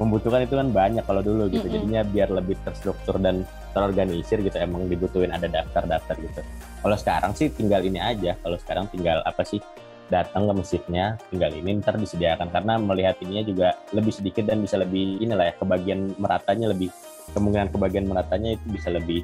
membutuhkan 0.00 0.48
itu 0.48 0.56
kan 0.56 0.72
banyak 0.72 1.04
kalau 1.04 1.20
dulu 1.20 1.52
gitu. 1.52 1.68
Mm 1.68 1.68
-hmm. 1.68 1.76
Jadinya 1.76 2.00
biar 2.08 2.28
lebih 2.32 2.56
terstruktur 2.64 3.20
dan 3.20 3.44
terorganisir 3.76 4.40
gitu 4.40 4.56
emang 4.56 4.88
dibutuhin 4.88 5.28
ada 5.28 5.44
daftar-daftar 5.44 6.16
gitu. 6.16 6.40
Kalau 6.80 6.96
sekarang 6.96 7.32
sih 7.36 7.52
tinggal 7.52 7.84
ini 7.84 8.00
aja. 8.00 8.32
Kalau 8.40 8.56
sekarang 8.56 8.88
tinggal 8.88 9.20
apa 9.28 9.44
sih 9.44 9.60
datang 10.08 10.48
ke 10.48 10.52
masjidnya 10.56 11.20
tinggal 11.28 11.52
ini 11.52 11.84
ntar 11.84 12.00
disediakan 12.00 12.48
karena 12.48 12.80
melihat 12.80 13.20
ininya 13.20 13.44
juga 13.44 13.68
lebih 13.92 14.12
sedikit 14.12 14.48
dan 14.48 14.64
bisa 14.64 14.80
lebih 14.80 15.20
inilah 15.20 15.52
ya 15.52 15.54
kebagian 15.60 16.16
meratanya 16.16 16.72
lebih 16.72 16.88
kemungkinan 17.36 17.68
kebagian 17.68 18.08
meratanya 18.08 18.56
itu 18.56 18.64
bisa 18.72 18.88
lebih 18.88 19.20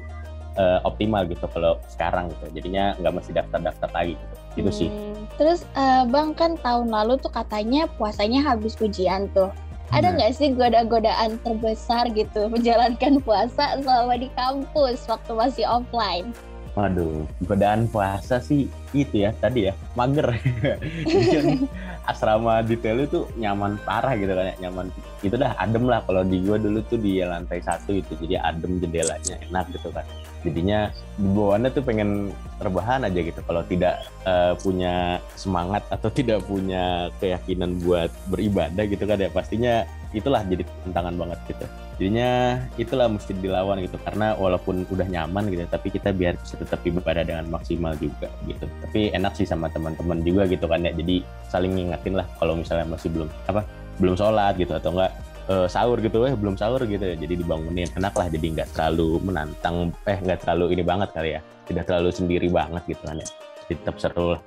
uh, 0.61 0.79
optimal 0.85 1.25
gitu 1.25 1.45
kalau 1.49 1.81
sekarang 1.89 2.29
gitu 2.29 2.61
jadinya 2.61 2.93
nggak 3.01 3.13
mesti 3.17 3.31
daftar-daftar 3.33 3.89
lagi 3.97 4.13
gitu 4.13 4.35
itu 4.55 4.69
hmm, 4.69 4.77
sih 4.77 4.89
terus 5.35 5.67
uh, 5.75 6.07
bang 6.07 6.31
kan 6.33 6.55
tahun 6.59 6.91
lalu 6.91 7.19
tuh 7.19 7.31
katanya 7.31 7.87
puasanya 7.99 8.43
habis 8.43 8.75
ujian 8.79 9.27
tuh 9.35 9.51
ada 9.93 10.09
hmm. 10.09 10.15
nggak 10.17 10.33
sih 10.33 10.49
goda-godaan 10.55 11.37
terbesar 11.45 12.09
gitu 12.15 12.49
menjalankan 12.49 13.21
puasa 13.21 13.79
selama 13.79 14.17
di 14.17 14.29
kampus 14.33 15.05
waktu 15.05 15.31
masih 15.35 15.65
offline 15.67 16.33
Waduh, 16.75 17.23
godaan 17.47 17.87
puasa 17.87 18.43
sih 18.43 18.67
itu 18.91 19.23
ya 19.23 19.31
tadi 19.39 19.71
ya 19.71 19.73
mager. 19.95 20.35
asrama 22.05 22.61
Telu 22.65 23.05
itu 23.05 23.19
nyaman 23.37 23.77
parah 23.81 24.13
gitu 24.17 24.31
kan 24.33 24.53
ya 24.53 24.55
nyaman. 24.67 24.89
Itu 25.25 25.35
dah 25.35 25.57
adem 25.57 25.89
lah. 25.89 26.05
Kalau 26.05 26.21
di 26.21 26.41
gua 26.41 26.57
dulu 26.57 26.81
tuh 26.85 27.01
di 27.01 27.21
lantai 27.21 27.61
satu 27.61 27.93
itu 27.97 28.13
jadi 28.21 28.41
adem 28.41 28.77
jendelanya 28.81 29.35
enak 29.49 29.73
gitu 29.73 29.89
kan. 29.89 30.05
Jadinya 30.45 30.93
di 31.17 31.27
bawahnya 31.33 31.69
tuh 31.73 31.81
pengen 31.81 32.29
rebahan 32.61 33.05
aja 33.05 33.19
gitu. 33.19 33.41
Kalau 33.45 33.65
tidak 33.65 34.05
uh, 34.29 34.53
punya 34.61 35.17
semangat 35.33 35.81
atau 35.89 36.09
tidak 36.17 36.45
punya 36.45 37.09
keyakinan 37.17 37.81
buat 37.81 38.13
beribadah 38.29 38.85
gitu 38.85 39.03
kan 39.03 39.17
ya 39.17 39.29
pastinya 39.33 39.83
itulah 40.15 40.41
jadi 40.47 40.63
tantangan 40.87 41.15
banget 41.19 41.39
gitu 41.51 41.65
jadinya 41.95 42.59
itulah 42.75 43.07
mesti 43.07 43.31
dilawan 43.39 43.79
gitu 43.79 43.95
karena 44.03 44.35
walaupun 44.35 44.83
udah 44.91 45.07
nyaman 45.07 45.47
gitu 45.47 45.63
tapi 45.71 45.87
kita 45.91 46.11
biar 46.11 46.35
bisa 46.35 46.59
tetap 46.59 46.83
ibadah 46.83 47.23
dengan 47.23 47.47
maksimal 47.47 47.95
juga 47.95 48.27
gitu. 48.43 48.67
Tapi 48.83 49.15
enak 49.15 49.33
sih 49.39 49.47
sama 49.47 49.71
teman-teman 49.71 50.19
juga 50.21 50.43
gitu 50.47 50.67
kan 50.67 50.83
ya. 50.83 50.91
Jadi 50.91 51.23
saling 51.47 51.71
ngingetin 51.71 52.19
lah 52.19 52.27
kalau 52.35 52.59
misalnya 52.59 52.87
masih 52.91 53.09
belum 53.15 53.31
apa 53.47 53.63
belum 53.95 54.15
sholat 54.19 54.59
gitu 54.59 54.75
atau 54.75 54.91
enggak 54.91 55.11
uh, 55.47 55.67
sahur 55.71 55.97
gitu 56.03 56.27
eh 56.27 56.35
belum 56.35 56.59
sahur 56.59 56.83
gitu 56.83 57.03
ya. 57.03 57.15
Jadi 57.15 57.33
dibangunin 57.39 57.87
enak 57.95 58.13
lah. 58.13 58.27
Jadi 58.27 58.45
nggak 58.59 58.69
terlalu 58.75 59.23
menantang 59.23 59.95
eh 60.03 60.19
nggak 60.19 60.43
terlalu 60.43 60.75
ini 60.75 60.83
banget 60.83 61.09
kali 61.15 61.39
ya. 61.39 61.41
Tidak 61.65 61.83
terlalu 61.87 62.11
sendiri 62.11 62.47
banget 62.51 62.83
gitu 62.91 63.03
kan 63.07 63.23
ya. 63.23 63.27
Tetap 63.71 63.95
seru 63.97 64.35
lah. 64.35 64.41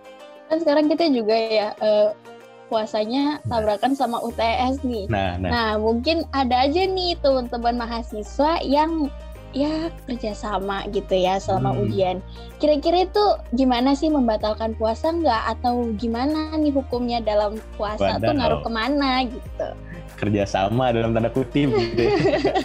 Kan 0.53 0.61
sekarang 0.61 0.89
kita 0.93 1.09
juga 1.09 1.37
ya 1.37 1.73
uh, 1.81 2.13
puasanya 2.69 3.41
tabrakan 3.49 3.97
sama 3.97 4.21
UTS 4.21 4.85
nih. 4.85 5.09
Nah, 5.09 5.41
nah. 5.41 5.51
nah 5.51 5.71
mungkin 5.81 6.29
ada 6.37 6.69
aja 6.69 6.85
nih 6.85 7.17
teman-teman 7.19 7.81
mahasiswa 7.81 8.61
yang 8.63 9.09
ya 9.57 9.89
kerjasama 10.05 10.85
gitu 10.93 11.17
ya 11.17 11.41
selama 11.41 11.73
hmm. 11.73 11.83
ujian. 11.89 12.17
Kira-kira 12.61 13.09
itu 13.09 13.25
gimana 13.57 13.97
sih 13.97 14.13
membatalkan 14.13 14.77
puasa 14.77 15.09
nggak 15.09 15.59
atau 15.59 15.89
gimana 15.97 16.53
nih 16.61 16.73
hukumnya 16.73 17.25
dalam 17.25 17.57
puasa 17.81 18.21
Padahal. 18.21 18.25
tuh 18.29 18.35
ngaruh 18.37 18.61
ke 18.61 18.71
mana 18.71 19.11
gitu? 19.25 19.69
Kerjasama 20.19 20.93
dalam 20.93 21.17
tanda 21.17 21.31
kutip 21.33 21.73
gitu. 21.73 22.03
Ya. 22.05 22.13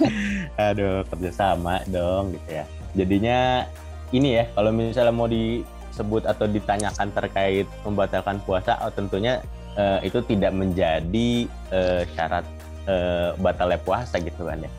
Aduh 0.71 1.07
kerjasama 1.07 1.81
dong 1.87 2.35
gitu 2.35 2.49
ya. 2.51 2.65
Jadinya 2.93 3.65
ini 4.13 4.37
ya 4.41 4.43
kalau 4.53 4.69
misalnya 4.69 5.13
mau 5.15 5.25
disebut 5.25 6.27
atau 6.27 6.45
ditanyakan 6.45 7.09
terkait 7.15 7.65
membatalkan 7.81 8.37
puasa, 8.43 8.77
oh 8.83 8.91
tentunya 8.93 9.41
uh, 9.77 9.99
itu 10.01 10.19
tidak 10.25 10.53
menjadi 10.53 11.47
uh, 11.73 12.01
syarat 12.13 12.45
uh, 12.87 13.33
batalnya 13.39 13.79
puasa 13.81 14.19
gitu 14.21 14.47
kan 14.47 14.61
ya. 14.61 14.71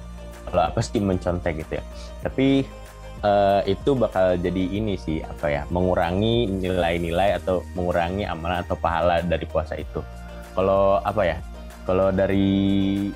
Kalau 0.49 0.63
apa 0.71 0.81
sih 0.85 1.01
mencontek 1.03 1.65
gitu 1.65 1.81
ya. 1.81 1.85
Tapi 2.23 2.63
uh, 3.25 3.61
itu 3.65 3.91
bakal 3.97 4.37
jadi 4.39 4.65
ini 4.77 4.95
sih 5.01 5.25
apa 5.25 5.47
ya 5.51 5.63
mengurangi 5.73 6.47
nilai-nilai 6.51 7.41
atau 7.41 7.65
mengurangi 7.75 8.29
amalan 8.29 8.63
atau 8.63 8.77
pahala 8.79 9.25
dari 9.25 9.47
puasa 9.49 9.75
itu. 9.79 10.01
Kalau 10.55 11.03
apa 11.03 11.23
ya 11.27 11.39
kalau 11.85 12.09
dari 12.15 12.47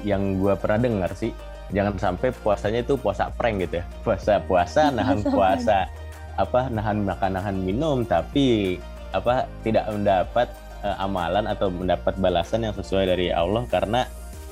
yang 0.04 0.36
gue 0.36 0.52
pernah 0.58 0.80
dengar 0.82 1.10
sih 1.16 1.32
jangan 1.72 2.00
sampai 2.00 2.32
puasanya 2.32 2.80
itu 2.80 2.96
puasa 2.96 3.28
prank 3.32 3.68
gitu 3.68 3.80
ya. 3.80 3.84
Puasa 4.04 4.40
puasa 4.42 4.82
nahan 4.90 5.20
puasa 5.22 5.86
apa 6.38 6.70
nahan 6.70 7.02
makan 7.02 7.34
nahan 7.34 7.56
minum 7.58 8.06
tapi 8.06 8.78
apa 9.10 9.50
tidak 9.66 9.90
mendapat 9.90 10.48
uh, 10.82 10.96
amalan 11.02 11.46
atau 11.46 11.70
mendapat 11.70 12.14
balasan 12.18 12.66
yang 12.66 12.74
sesuai 12.74 13.04
dari 13.08 13.28
Allah 13.32 13.64
karena 13.66 14.04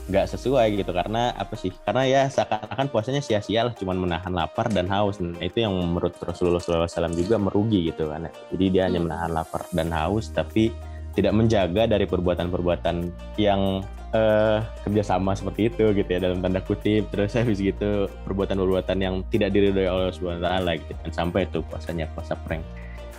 nggak 0.06 0.26
sesuai 0.30 0.78
gitu. 0.78 0.90
Karena 0.95 1.35
apa 1.35 1.54
sih? 1.59 1.75
Karena 1.83 2.06
ya 2.06 2.23
seakan-akan 2.30 2.87
puasanya 2.90 3.23
sia-sia 3.23 3.66
lah 3.66 3.75
cuman 3.75 4.06
menahan 4.06 4.33
lapar 4.33 4.71
dan 4.71 4.87
haus. 4.87 5.18
Nah, 5.18 5.42
itu 5.42 5.66
yang 5.66 5.75
menurut 5.75 6.14
Rasulullah 6.23 6.62
SAW 6.62 7.14
juga 7.14 7.37
merugi 7.37 7.90
gitu 7.90 8.11
kan 8.11 8.30
jadi 8.54 8.64
dia 8.71 8.83
hanya 8.90 9.02
hmm. 9.02 9.06
menahan 9.11 9.30
lapar 9.35 9.62
dan 9.75 9.90
haus 9.90 10.30
tapi 10.30 10.71
tidak 11.16 11.33
menjaga 11.33 11.88
dari 11.88 12.04
perbuatan-perbuatan 12.04 13.09
yang 13.40 13.80
uh, 14.12 14.61
kerjasama 14.85 15.33
seperti 15.33 15.73
itu 15.73 15.97
gitu 15.97 16.09
ya 16.12 16.21
dalam 16.21 16.45
tanda 16.45 16.61
kutip. 16.61 17.09
Terus 17.09 17.33
habis 17.35 17.59
gitu 17.59 18.06
perbuatan-perbuatan 18.28 19.00
yang 19.00 19.25
tidak 19.33 19.56
diridhoi 19.56 19.88
Allah 19.88 20.12
Subhanahu 20.12 20.45
Wa 20.45 20.52
Taala 20.52 20.71
gitu 20.76 20.92
kan. 20.92 21.11
Sampai 21.11 21.49
itu 21.49 21.64
puasanya 21.64 22.04
puasa 22.12 22.37
prank 22.37 22.62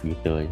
gitu 0.06 0.46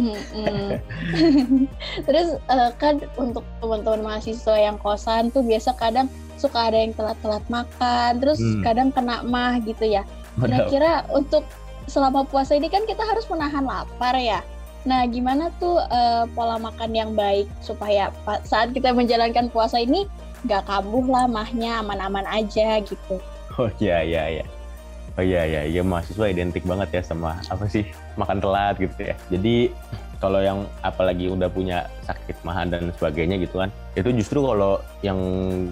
Terus 2.08 2.28
uh, 2.48 2.70
kan 2.80 3.04
untuk 3.20 3.44
teman-teman 3.60 4.02
mahasiswa 4.02 4.56
yang 4.56 4.80
kosan 4.80 5.28
tuh 5.30 5.44
biasa 5.44 5.76
kadang 5.76 6.08
suka 6.40 6.72
ada 6.72 6.78
yang 6.80 6.96
telat-telat 6.96 7.44
makan, 7.52 8.16
terus 8.16 8.40
hmm. 8.40 8.64
kadang 8.64 8.88
kena 8.88 9.20
mah 9.28 9.60
gitu 9.60 9.84
ya. 9.84 10.08
Kira-kira 10.40 11.04
untuk 11.12 11.44
selama 11.84 12.24
puasa 12.24 12.56
ini 12.56 12.72
kan 12.72 12.88
kita 12.88 13.04
harus 13.04 13.28
menahan 13.28 13.68
lapar 13.68 14.16
ya. 14.16 14.40
Nah, 14.88 15.04
gimana 15.04 15.52
tuh 15.60 15.76
uh, 15.76 16.24
pola 16.32 16.56
makan 16.56 16.96
yang 16.96 17.12
baik 17.12 17.44
supaya 17.60 18.08
saat 18.48 18.72
kita 18.72 18.96
menjalankan 18.96 19.52
puasa 19.52 19.84
ini 19.84 20.08
nggak 20.48 20.64
kambuh 20.64 21.04
lah 21.04 21.28
mahnya 21.28 21.84
aman-aman 21.84 22.24
aja 22.24 22.80
gitu. 22.80 23.20
Oh 23.60 23.68
iya 23.76 24.00
iya 24.00 24.40
iya. 24.40 24.44
Oh 25.18 25.24
iya 25.24 25.42
iya, 25.42 25.62
iya 25.66 25.82
mahasiswa 25.82 26.30
identik 26.30 26.62
banget 26.62 27.00
ya 27.00 27.02
sama 27.02 27.38
apa 27.50 27.66
sih 27.66 27.82
makan 28.14 28.38
telat 28.38 28.78
gitu 28.78 29.00
ya. 29.00 29.14
Jadi 29.28 29.74
kalau 30.20 30.44
yang 30.44 30.68
apalagi 30.84 31.32
udah 31.32 31.48
punya 31.48 31.88
sakit 32.04 32.44
mahan 32.44 32.68
dan 32.68 32.92
sebagainya 32.92 33.40
gitu 33.40 33.56
kan, 33.56 33.72
itu 33.96 34.12
justru 34.20 34.44
kalau 34.44 34.76
yang 35.00 35.16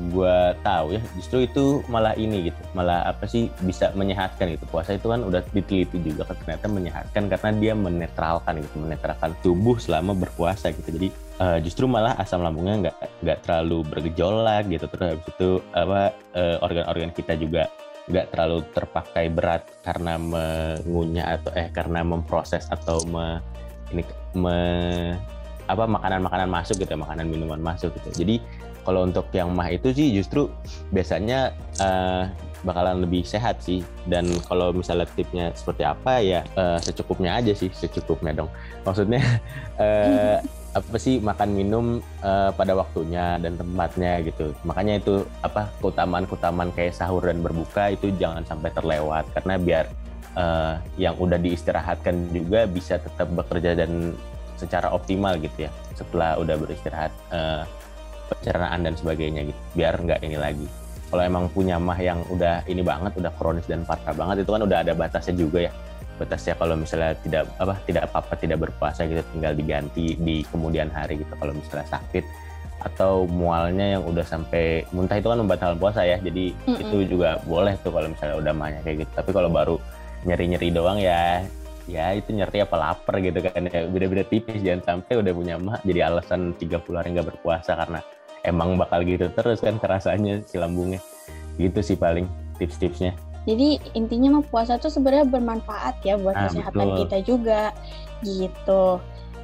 gue 0.08 0.36
tahu 0.64 0.96
ya, 0.96 1.02
justru 1.20 1.44
itu 1.44 1.84
malah 1.92 2.16
ini 2.16 2.48
gitu, 2.48 2.60
malah 2.72 3.04
apa 3.04 3.28
sih 3.28 3.52
bisa 3.60 3.92
menyehatkan 3.92 4.48
gitu. 4.56 4.64
Puasa 4.72 4.96
itu 4.96 5.04
kan 5.04 5.20
udah 5.20 5.44
diteliti 5.52 6.00
juga 6.00 6.32
kan 6.32 6.36
ternyata 6.40 6.64
menyehatkan 6.64 7.22
karena 7.28 7.50
dia 7.60 7.72
menetralkan 7.76 8.64
gitu, 8.64 8.76
menetralkan 8.80 9.36
tubuh 9.44 9.76
selama 9.76 10.16
berpuasa 10.16 10.72
gitu. 10.72 10.96
Jadi 10.96 11.08
uh, 11.44 11.58
justru 11.60 11.84
malah 11.84 12.16
asam 12.16 12.40
lambungnya 12.40 12.88
nggak 12.88 12.96
nggak 13.24 13.38
terlalu 13.46 13.84
bergejolak 13.84 14.64
gitu 14.68 14.84
terus 14.90 15.12
habis 15.12 15.28
itu 15.28 15.50
apa 15.74 16.16
uh, 16.34 16.56
organ-organ 16.64 17.10
kita 17.14 17.36
juga 17.38 17.68
nggak 18.08 18.32
terlalu 18.32 18.64
terpakai 18.72 19.28
berat 19.28 19.68
karena 19.84 20.16
mengunyah 20.16 21.36
atau 21.38 21.52
eh 21.52 21.68
karena 21.68 22.00
memproses 22.00 22.64
atau 22.72 23.04
me, 23.04 23.40
ini 23.92 24.02
me, 24.32 24.56
apa 25.68 25.84
makanan-makanan 25.84 26.48
masuk 26.48 26.80
gitu 26.80 26.96
ya, 26.96 27.00
makanan 27.00 27.28
minuman 27.28 27.60
masuk 27.60 27.92
gitu. 28.00 28.24
Jadi 28.24 28.36
kalau 28.88 29.04
untuk 29.04 29.28
yang 29.36 29.52
mah 29.52 29.68
itu 29.68 29.92
sih 29.92 30.16
justru 30.16 30.48
biasanya 30.88 31.52
uh, 31.84 32.24
bakalan 32.64 33.04
lebih 33.04 33.20
sehat 33.20 33.60
sih. 33.60 33.84
Dan 34.08 34.32
kalau 34.48 34.72
misalnya 34.72 35.04
tipnya 35.12 35.52
seperti 35.52 35.84
apa 35.84 36.24
ya 36.24 36.40
uh, 36.56 36.80
secukupnya 36.80 37.36
aja 37.36 37.52
sih 37.52 37.68
secukupnya 37.68 38.32
dong. 38.32 38.48
Maksudnya 38.88 39.20
uh, 39.76 40.40
apa 40.76 41.00
sih 41.00 41.16
makan 41.18 41.56
minum 41.56 41.86
uh, 42.20 42.52
pada 42.52 42.76
waktunya 42.76 43.40
dan 43.40 43.56
tempatnya 43.56 44.20
gitu. 44.20 44.52
Makanya 44.68 45.00
itu 45.00 45.24
apa 45.40 45.72
keutamaan 45.80 46.28
keutamaan 46.28 46.70
kayak 46.76 46.92
sahur 46.92 47.24
dan 47.24 47.40
berbuka 47.40 47.96
itu 47.96 48.12
jangan 48.20 48.44
sampai 48.44 48.68
terlewat. 48.76 49.24
Karena 49.32 49.56
biar 49.56 49.84
uh, 50.36 50.76
yang 51.00 51.16
udah 51.16 51.40
diistirahatkan 51.40 52.30
juga 52.36 52.68
bisa 52.68 53.00
tetap 53.00 53.32
bekerja 53.32 53.74
dan 53.80 54.12
secara 54.58 54.90
optimal 54.90 55.38
gitu 55.38 55.70
ya 55.70 55.72
setelah 55.94 56.34
udah 56.36 56.56
beristirahat 56.58 57.12
uh, 57.32 57.62
pencernaan 58.28 58.84
dan 58.84 58.94
sebagainya 58.94 59.48
gitu. 59.48 59.60
Biar 59.72 59.96
nggak 59.96 60.20
ini 60.20 60.36
lagi. 60.36 60.68
Kalau 61.08 61.24
emang 61.24 61.48
punya 61.48 61.80
mah 61.80 61.96
yang 61.96 62.20
udah 62.28 62.68
ini 62.68 62.84
banget 62.84 63.16
udah 63.16 63.32
kronis 63.40 63.64
dan 63.64 63.88
parah 63.88 64.12
banget 64.12 64.44
itu 64.44 64.50
kan 64.52 64.60
udah 64.60 64.84
ada 64.84 64.92
batasnya 64.92 65.40
juga 65.40 65.64
ya 65.64 65.72
batasnya 66.18 66.54
kalau 66.58 66.74
misalnya 66.74 67.14
tidak 67.22 67.46
apa 67.62 67.78
tidak 67.86 68.10
apa-apa 68.10 68.34
tidak 68.36 68.58
berpuasa 68.66 69.06
gitu 69.06 69.22
tinggal 69.32 69.54
diganti 69.54 70.18
di 70.18 70.42
kemudian 70.50 70.90
hari 70.90 71.22
gitu 71.22 71.32
kalau 71.38 71.54
misalnya 71.54 71.86
sakit. 71.88 72.24
Atau 72.78 73.26
mualnya 73.26 73.98
yang 73.98 74.06
udah 74.06 74.22
sampai 74.22 74.86
muntah 74.94 75.18
itu 75.18 75.26
kan 75.26 75.38
membatalkan 75.42 75.78
puasa 75.82 76.06
ya 76.06 76.18
jadi 76.22 76.54
mm 76.54 76.70
-mm. 76.70 76.82
itu 76.82 76.96
juga 77.10 77.42
boleh 77.42 77.74
tuh 77.82 77.90
kalau 77.90 78.06
misalnya 78.10 78.36
udah 78.38 78.52
mahnya 78.54 78.80
kayak 78.82 79.06
gitu. 79.06 79.12
Tapi 79.14 79.30
kalau 79.34 79.50
baru 79.50 79.76
nyeri-nyeri 80.26 80.68
doang 80.74 80.98
ya 80.98 81.42
ya 81.88 82.12
itu 82.12 82.36
nyeri 82.36 82.62
apa 82.62 82.76
lapar 82.78 83.18
gitu 83.22 83.38
kan 83.42 83.66
ya. 83.66 83.86
Beda-beda 83.86 84.22
tipis 84.26 84.62
jangan 84.62 84.82
sampai 84.82 85.22
udah 85.22 85.32
punya 85.34 85.54
mah 85.58 85.78
jadi 85.82 86.06
alasan 86.10 86.54
30 86.54 86.82
hari 86.94 87.08
nggak 87.18 87.28
berpuasa 87.34 87.74
karena 87.74 87.98
emang 88.46 88.78
bakal 88.78 89.02
gitu 89.02 89.26
terus 89.34 89.58
kan 89.58 89.78
kerasanya 89.82 90.42
si 90.46 90.58
lambungnya. 90.58 91.02
Gitu 91.58 91.82
sih 91.82 91.98
paling 91.98 92.30
tips-tipsnya 92.62 93.27
jadi 93.44 93.78
intinya 93.94 94.40
mah 94.40 94.44
puasa 94.48 94.80
tuh 94.80 94.90
sebenarnya 94.90 95.28
bermanfaat 95.28 96.02
ya 96.02 96.18
buat 96.18 96.34
ah, 96.34 96.50
kesehatan 96.50 96.86
betul. 96.90 96.98
kita 97.04 97.18
juga 97.22 97.62
gitu. 98.26 98.98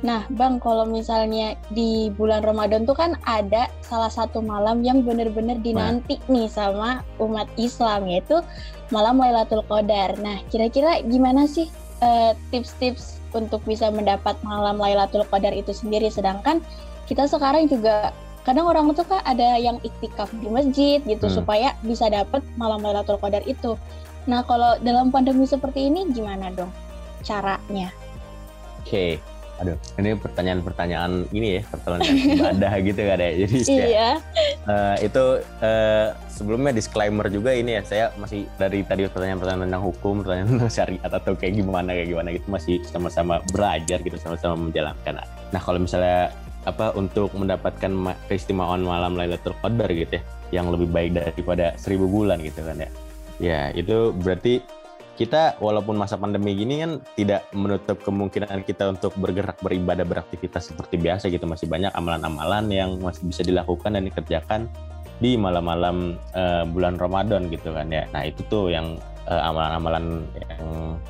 Nah, 0.05 0.29
Bang, 0.37 0.61
kalau 0.61 0.85
misalnya 0.85 1.57
di 1.73 2.13
bulan 2.13 2.45
Ramadan 2.45 2.85
tuh 2.85 2.93
kan 2.93 3.17
ada 3.25 3.73
salah 3.81 4.13
satu 4.13 4.45
malam 4.45 4.85
yang 4.85 5.01
benar-benar 5.01 5.57
dinanti 5.65 6.21
nah. 6.29 6.29
nih 6.29 6.49
sama 6.53 6.91
umat 7.17 7.49
Islam 7.57 8.05
yaitu 8.05 8.45
malam 8.93 9.17
Lailatul 9.17 9.65
Qadar. 9.65 10.13
Nah, 10.21 10.45
kira-kira 10.53 11.01
gimana 11.09 11.49
sih 11.49 11.73
uh, 12.05 12.37
tips-tips 12.53 13.25
untuk 13.33 13.65
bisa 13.65 13.89
mendapat 13.89 14.37
malam 14.45 14.77
Lailatul 14.77 15.25
Qadar 15.33 15.57
itu 15.57 15.73
sendiri 15.73 16.13
sedangkan 16.13 16.61
kita 17.09 17.25
sekarang 17.25 17.65
juga 17.73 18.13
kadang 18.45 18.69
orang 18.69 18.93
tuh 18.93 19.09
kan 19.09 19.25
ada 19.25 19.57
yang 19.57 19.81
iktikaf 19.81 20.29
di 20.37 20.49
masjid 20.53 21.01
gitu 21.01 21.27
hmm. 21.27 21.37
supaya 21.41 21.73
bisa 21.81 22.13
dapat 22.13 22.45
malam 22.61 22.85
Lailatul 22.85 23.17
Qadar 23.17 23.41
itu. 23.49 23.81
Nah, 24.25 24.45
kalau 24.45 24.77
dalam 24.81 25.13
pandemi 25.13 25.45
seperti 25.49 25.89
ini 25.89 26.09
gimana 26.13 26.53
dong 26.53 26.73
caranya? 27.25 27.89
Oke. 28.85 28.89
Okay. 28.89 29.13
Aduh, 29.55 29.79
ini 30.03 30.19
pertanyaan-pertanyaan 30.19 31.31
ini 31.31 31.57
ya, 31.57 31.63
pertanyaan 31.71 32.17
ibadah 32.43 32.75
gitu 32.83 33.01
kan 33.07 33.19
ya. 33.23 33.33
Jadi 33.39 33.57
iya. 33.71 33.87
Ya, 33.87 34.11
uh, 34.67 34.97
itu 34.99 35.25
uh, 35.63 36.11
sebelumnya 36.27 36.75
disclaimer 36.75 37.31
juga 37.31 37.55
ini 37.55 37.79
ya, 37.79 37.83
saya 37.87 38.05
masih 38.19 38.51
dari 38.59 38.83
tadi 38.83 39.07
pertanyaan-pertanyaan 39.07 39.71
tentang 39.71 39.85
hukum, 39.87 40.27
pertanyaan 40.27 40.59
tentang 40.59 40.73
syariat 40.75 41.07
atau 41.07 41.39
kayak 41.39 41.55
gimana 41.55 41.95
kayak 41.95 42.09
gimana 42.11 42.29
gitu 42.35 42.47
masih 42.51 42.83
sama-sama 42.91 43.39
belajar 43.55 44.03
gitu, 44.03 44.19
sama-sama 44.19 44.59
menjalankan. 44.59 45.23
Nah, 45.23 45.61
kalau 45.63 45.79
misalnya 45.79 46.35
apa 46.64 46.96
untuk 46.96 47.33
mendapatkan 47.37 47.92
keistimewaan 48.29 48.85
malam 48.85 49.16
Lailatul 49.16 49.57
Qadar 49.61 49.88
gitu 49.92 50.18
ya 50.18 50.22
yang 50.53 50.70
lebih 50.70 50.88
baik 50.92 51.16
daripada 51.16 51.74
seribu 51.77 52.07
bulan 52.09 52.40
gitu 52.40 52.62
kan 52.64 52.77
ya. 52.79 52.90
Ya 53.42 53.61
itu 53.74 54.14
berarti 54.14 54.62
kita 55.14 55.59
walaupun 55.62 55.94
masa 55.94 56.18
pandemi 56.18 56.59
gini 56.59 56.83
kan 56.83 56.98
tidak 57.14 57.46
menutup 57.55 58.03
kemungkinan 58.03 58.66
kita 58.66 58.90
untuk 58.98 59.14
bergerak 59.14 59.59
beribadah 59.62 60.03
beraktivitas 60.03 60.74
seperti 60.74 60.98
biasa 60.98 61.31
gitu. 61.31 61.46
Masih 61.46 61.70
banyak 61.70 61.94
amalan-amalan 61.94 62.66
yang 62.70 62.90
masih 62.98 63.22
bisa 63.27 63.46
dilakukan 63.46 63.94
dan 63.94 64.03
dikerjakan 64.07 64.66
di 65.22 65.38
malam-malam 65.38 66.18
uh, 66.35 66.66
bulan 66.66 66.98
Ramadan 66.98 67.46
gitu 67.46 67.70
kan 67.70 67.87
ya. 67.90 68.11
Nah 68.11 68.27
itu 68.27 68.42
tuh 68.50 68.74
yang 68.74 68.98
uh, 69.29 69.43
amalan-amalan 69.51 70.25
yang 70.37 70.65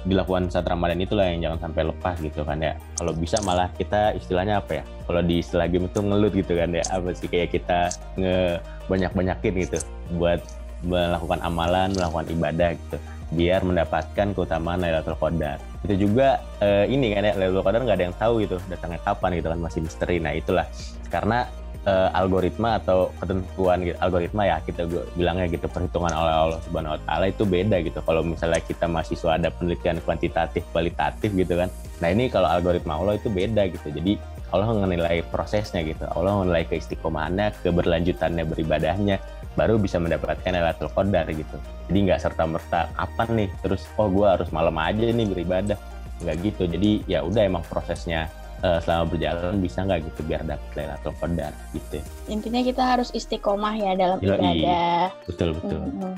dilakukan 0.05 0.51
saat 0.53 0.67
Ramadan 0.69 1.01
itulah 1.01 1.27
yang 1.27 1.41
jangan 1.43 1.71
sampai 1.71 1.83
lepas 1.89 2.17
gitu 2.21 2.43
kan 2.45 2.59
ya. 2.61 2.73
Kalau 2.99 3.13
bisa 3.17 3.41
malah 3.43 3.69
kita 3.75 4.15
istilahnya 4.15 4.61
apa 4.61 4.83
ya? 4.83 4.85
Kalau 5.07 5.21
di 5.25 5.41
istilah 5.41 5.67
game 5.69 5.87
itu 5.89 6.01
ngelut 6.01 6.33
gitu 6.35 6.53
kan 6.55 6.71
ya. 6.71 6.85
Apa 6.93 7.13
sih 7.17 7.29
kayak 7.29 7.55
kita 7.55 7.93
nge 8.21 8.61
banyak-banyakin 8.87 9.53
gitu 9.67 9.79
buat 10.21 10.41
melakukan 10.85 11.41
amalan, 11.41 11.89
melakukan 11.97 12.27
ibadah 12.29 12.71
gitu 12.77 12.99
biar 13.35 13.67
mendapatkan 13.67 14.37
keutamaan 14.37 14.79
Lailatul 14.85 15.19
Qadar. 15.19 15.59
Itu 15.83 16.09
juga 16.09 16.45
uh, 16.61 16.85
ini 16.87 17.17
kan 17.17 17.25
ya 17.25 17.33
Lailatul 17.35 17.65
Qadar 17.65 17.81
nggak 17.83 17.97
ada 17.99 18.05
yang 18.07 18.17
tahu 18.17 18.35
gitu 18.45 18.57
datangnya 18.69 19.01
kapan 19.03 19.31
gitu 19.41 19.49
kan 19.51 19.59
masih 19.59 19.81
misteri. 19.83 20.17
Nah 20.21 20.33
itulah 20.37 20.67
karena 21.09 21.49
uh, 21.87 22.09
algoritma 22.13 22.81
atau 22.81 23.13
ketentuan 23.21 23.85
gitu, 23.85 23.97
algoritma 24.01 24.43
ya 24.49 24.57
kita 24.65 24.89
bilangnya 25.15 25.47
gitu 25.49 25.67
perhitungan 25.69 26.13
oleh 26.13 26.35
Allah 26.35 26.61
Subhanahu 26.65 26.97
wa 26.97 27.01
taala 27.05 27.25
itu 27.31 27.45
beda 27.45 27.77
gitu. 27.85 28.01
Kalau 28.05 28.23
misalnya 28.25 28.61
kita 28.61 28.85
mahasiswa 28.89 29.31
ada 29.37 29.49
penelitian 29.53 30.01
kuantitatif 30.05 30.65
kualitatif 30.73 31.31
gitu 31.33 31.55
kan. 31.61 31.69
Nah, 32.03 32.09
ini 32.11 32.29
kalau 32.29 32.49
algoritma 32.51 32.99
Allah 32.99 33.17
itu 33.17 33.29
beda 33.31 33.69
gitu. 33.71 33.89
Jadi 33.93 34.19
Allah 34.53 34.71
menilai 34.71 35.25
prosesnya 35.35 35.83
gitu. 35.83 36.07
Allah 36.07 36.47
menilai 36.47 36.63
keistiqomahannya, 36.71 37.59
keberlanjutannya 37.65 38.45
beribadahnya 38.47 39.17
baru 39.55 39.79
bisa 39.79 40.03
mendapatkan 40.03 40.51
Lailatul 40.51 40.91
Qadar 40.91 41.27
gitu. 41.31 41.57
Jadi 41.91 41.99
nggak 42.11 42.21
serta-merta 42.23 42.91
kapan 42.95 43.29
nih 43.39 43.49
terus 43.63 43.87
oh 43.99 44.11
gue 44.11 44.27
harus 44.27 44.51
malam 44.55 44.75
aja 44.79 45.03
nih 45.11 45.27
beribadah. 45.27 45.79
Nggak 46.23 46.37
gitu. 46.43 46.63
Jadi 46.71 46.91
ya 47.11 47.27
udah 47.27 47.43
emang 47.43 47.67
prosesnya 47.67 48.31
uh, 48.63 48.79
selama 48.85 49.17
berjalan 49.17 49.59
bisa 49.59 49.83
nggak 49.83 50.07
gitu 50.07 50.21
biar 50.29 50.43
dapat 50.47 50.69
Lailatul 50.77 51.15
Qadar 51.19 51.53
gitu. 51.75 51.99
Intinya 52.31 52.61
kita 52.63 52.83
harus 52.85 53.09
istiqomah 53.11 53.75
ya 53.75 53.93
dalam 53.99 54.19
Yoi. 54.23 54.37
ibadah. 54.37 55.11
Betul 55.27 55.57
betul. 55.59 55.81
Mm 55.81 55.93
-hmm. 55.99 56.15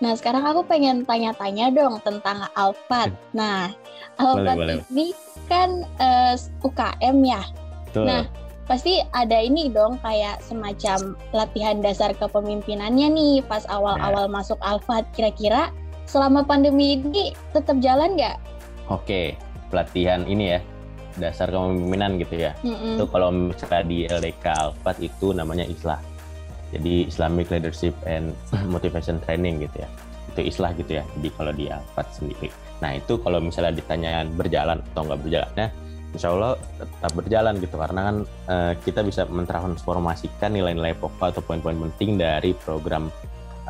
Nah 0.00 0.12
sekarang 0.16 0.44
aku 0.48 0.64
pengen 0.64 1.04
tanya-tanya 1.04 1.68
dong 1.72 2.00
tentang 2.00 2.48
Alfat. 2.56 3.12
Nah 3.36 3.68
Alfat 4.16 4.56
ini 4.88 5.12
kan 5.48 5.84
uh, 6.00 6.36
eh, 6.36 6.64
UKM 6.64 7.16
ya. 7.24 7.42
Betul. 7.88 8.04
Nah 8.08 8.24
pasti 8.64 9.02
ada 9.12 9.36
ini 9.36 9.68
dong 9.68 10.00
kayak 10.00 10.40
semacam 10.40 11.18
latihan 11.34 11.82
dasar 11.84 12.16
kepemimpinannya 12.16 13.08
nih 13.12 13.34
pas 13.44 13.68
awal-awal 13.68 14.24
nah. 14.28 14.40
masuk 14.40 14.56
Alfat. 14.64 15.04
Kira-kira 15.12 15.68
selama 16.08 16.42
pandemi 16.48 16.96
ini 16.96 17.36
tetap 17.52 17.76
jalan 17.84 18.16
nggak? 18.16 18.40
Oke, 18.90 19.36
pelatihan 19.70 20.26
ini 20.26 20.56
ya 20.56 20.60
dasar 21.20 21.52
kepemimpinan 21.52 22.16
gitu 22.16 22.34
ya. 22.40 22.52
Mm-hmm. 22.64 22.96
Itu 22.96 23.04
kalau 23.12 23.28
misalnya 23.30 23.84
di 23.84 23.98
LDK 24.08 24.44
Alfat 24.48 24.96
itu 25.04 25.36
namanya 25.36 25.68
islah. 25.68 26.00
Jadi 26.70 27.06
Islamic 27.06 27.52
Leadership 27.52 27.94
and 28.08 28.32
Motivation 28.74 29.20
Training 29.22 29.62
gitu 29.68 29.84
ya. 29.84 29.88
Itu 30.32 30.40
islah 30.40 30.72
gitu 30.74 30.98
ya. 30.98 31.04
Jadi 31.18 31.28
kalau 31.36 31.52
di 31.52 31.68
Alfat 31.68 32.08
sendiri. 32.16 32.48
Nah 32.80 32.96
itu 32.96 33.20
kalau 33.20 33.38
misalnya 33.44 33.76
ditanya 33.76 34.24
berjalan 34.24 34.80
atau 34.92 35.04
nggak 35.04 35.20
berjalannya, 35.20 35.68
insya 36.16 36.32
Allah 36.34 36.58
tetap 36.80 37.12
berjalan 37.14 37.54
gitu 37.62 37.76
karena 37.78 38.00
kan 38.10 38.16
uh, 38.50 38.72
kita 38.82 39.00
bisa 39.06 39.22
mentransformasikan 39.30 40.50
nilai-nilai 40.50 40.98
pokok 40.98 41.36
atau 41.36 41.42
poin-poin 41.44 41.78
penting 41.78 42.18
dari 42.18 42.50
program 42.56 43.12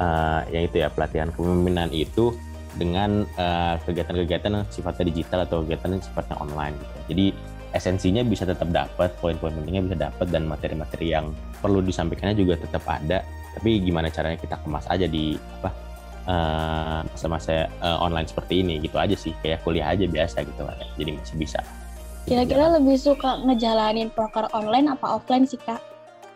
uh, 0.01 0.41
yang 0.49 0.65
itu 0.67 0.81
ya 0.81 0.89
pelatihan 0.89 1.29
kepemimpinan 1.35 1.93
itu 1.93 2.33
dengan 2.79 3.27
uh, 3.35 3.75
kegiatan-kegiatan 3.83 4.51
yang 4.55 4.65
sifatnya 4.71 5.05
digital 5.11 5.43
atau 5.43 5.67
kegiatan 5.67 5.99
yang 5.99 6.03
sifatnya 6.05 6.37
online 6.39 6.75
gitu. 6.79 6.97
Jadi 7.11 7.27
esensinya 7.75 8.23
bisa 8.23 8.47
tetap 8.47 8.71
dapat, 8.71 9.15
poin-poin 9.19 9.55
pentingnya 9.55 9.83
bisa 9.91 9.97
dapat 9.99 10.27
dan 10.31 10.47
materi-materi 10.47 11.15
yang 11.15 11.35
perlu 11.59 11.83
disampaikannya 11.83 12.39
juga 12.39 12.59
tetap 12.59 12.83
ada. 12.87 13.27
Tapi 13.59 13.83
gimana 13.83 14.07
caranya 14.11 14.39
kita 14.39 14.63
kemas 14.63 14.87
aja 14.87 15.11
di 15.11 15.35
apa 15.63 15.71
uh, 16.31 17.01
masa-masa 17.11 17.67
uh, 17.83 17.99
online 17.99 18.31
seperti 18.31 18.63
ini 18.63 18.79
gitu 18.79 18.95
aja 18.99 19.19
sih 19.19 19.35
kayak 19.43 19.67
kuliah 19.67 19.91
aja 19.91 20.07
biasa 20.07 20.47
gitu 20.47 20.63
kan. 20.63 20.79
Jadi 20.95 21.11
masih 21.19 21.37
bisa. 21.39 21.61
Kira-kira 22.29 22.79
lebih 22.79 22.95
suka 23.01 23.43
ngejalanin 23.43 24.13
proker 24.15 24.47
online 24.55 24.87
apa 24.93 25.19
offline 25.19 25.49
sih 25.49 25.59
kak? 25.59 25.83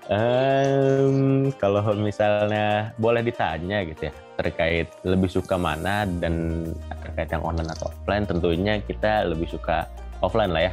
Um, 0.04 1.48
kalau 1.56 1.80
misalnya 1.96 2.92
boleh 3.00 3.24
ditanya 3.24 3.80
gitu 3.88 4.12
ya 4.12 4.23
terkait 4.34 4.90
lebih 5.06 5.30
suka 5.30 5.54
mana 5.54 6.06
dan 6.18 6.66
terkait 7.06 7.30
yang 7.30 7.44
online 7.46 7.70
atau 7.70 7.90
offline 7.90 8.26
tentunya 8.26 8.82
kita 8.82 9.30
lebih 9.30 9.46
suka 9.46 9.86
offline 10.22 10.50
lah 10.50 10.70
ya. 10.70 10.72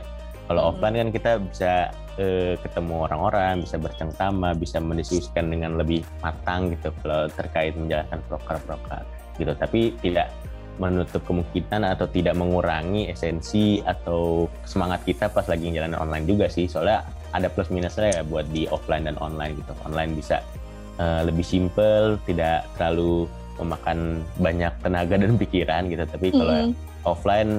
Kalau 0.50 0.62
hmm. 0.67 0.69
offline 0.74 0.95
kan 0.97 1.10
kita 1.13 1.32
bisa 1.39 1.74
eh, 2.17 2.54
ketemu 2.60 3.08
orang-orang, 3.08 3.63
bisa 3.63 3.78
bercengkrama, 3.78 4.58
bisa 4.58 4.82
mendiskusikan 4.82 5.47
dengan 5.47 5.78
lebih 5.78 6.04
matang 6.19 6.74
gitu 6.74 6.91
kalau 7.06 7.30
terkait 7.32 7.78
menjalankan 7.78 8.19
proker-proker 8.28 9.04
gitu. 9.39 9.54
Tapi 9.56 9.95
tidak 10.02 10.34
menutup 10.82 11.21
kemungkinan 11.30 11.86
atau 11.86 12.10
tidak 12.10 12.34
mengurangi 12.34 13.12
esensi 13.12 13.86
atau 13.86 14.50
semangat 14.65 15.06
kita 15.06 15.30
pas 15.30 15.45
lagi 15.45 15.69
jalan 15.69 15.93
online 15.93 16.26
juga 16.26 16.50
sih. 16.50 16.65
Soalnya 16.65 17.06
ada 17.32 17.47
plus 17.47 17.69
minusnya 17.69 18.19
ya 18.19 18.21
buat 18.26 18.50
di 18.50 18.65
offline 18.67 19.06
dan 19.06 19.15
online 19.21 19.56
gitu. 19.62 19.71
Online 19.86 20.12
bisa 20.17 20.41
uh, 20.97 21.21
lebih 21.24 21.45
simple, 21.45 22.17
tidak 22.26 22.65
terlalu 22.76 23.30
memakan 23.62 24.26
banyak 24.41 24.74
tenaga 24.82 25.15
dan 25.21 25.38
pikiran 25.38 25.88
gitu. 25.88 26.04
Tapi 26.04 26.28
kalau 26.34 26.54
mm 26.54 26.65
-hmm. 26.74 27.06
offline 27.06 27.52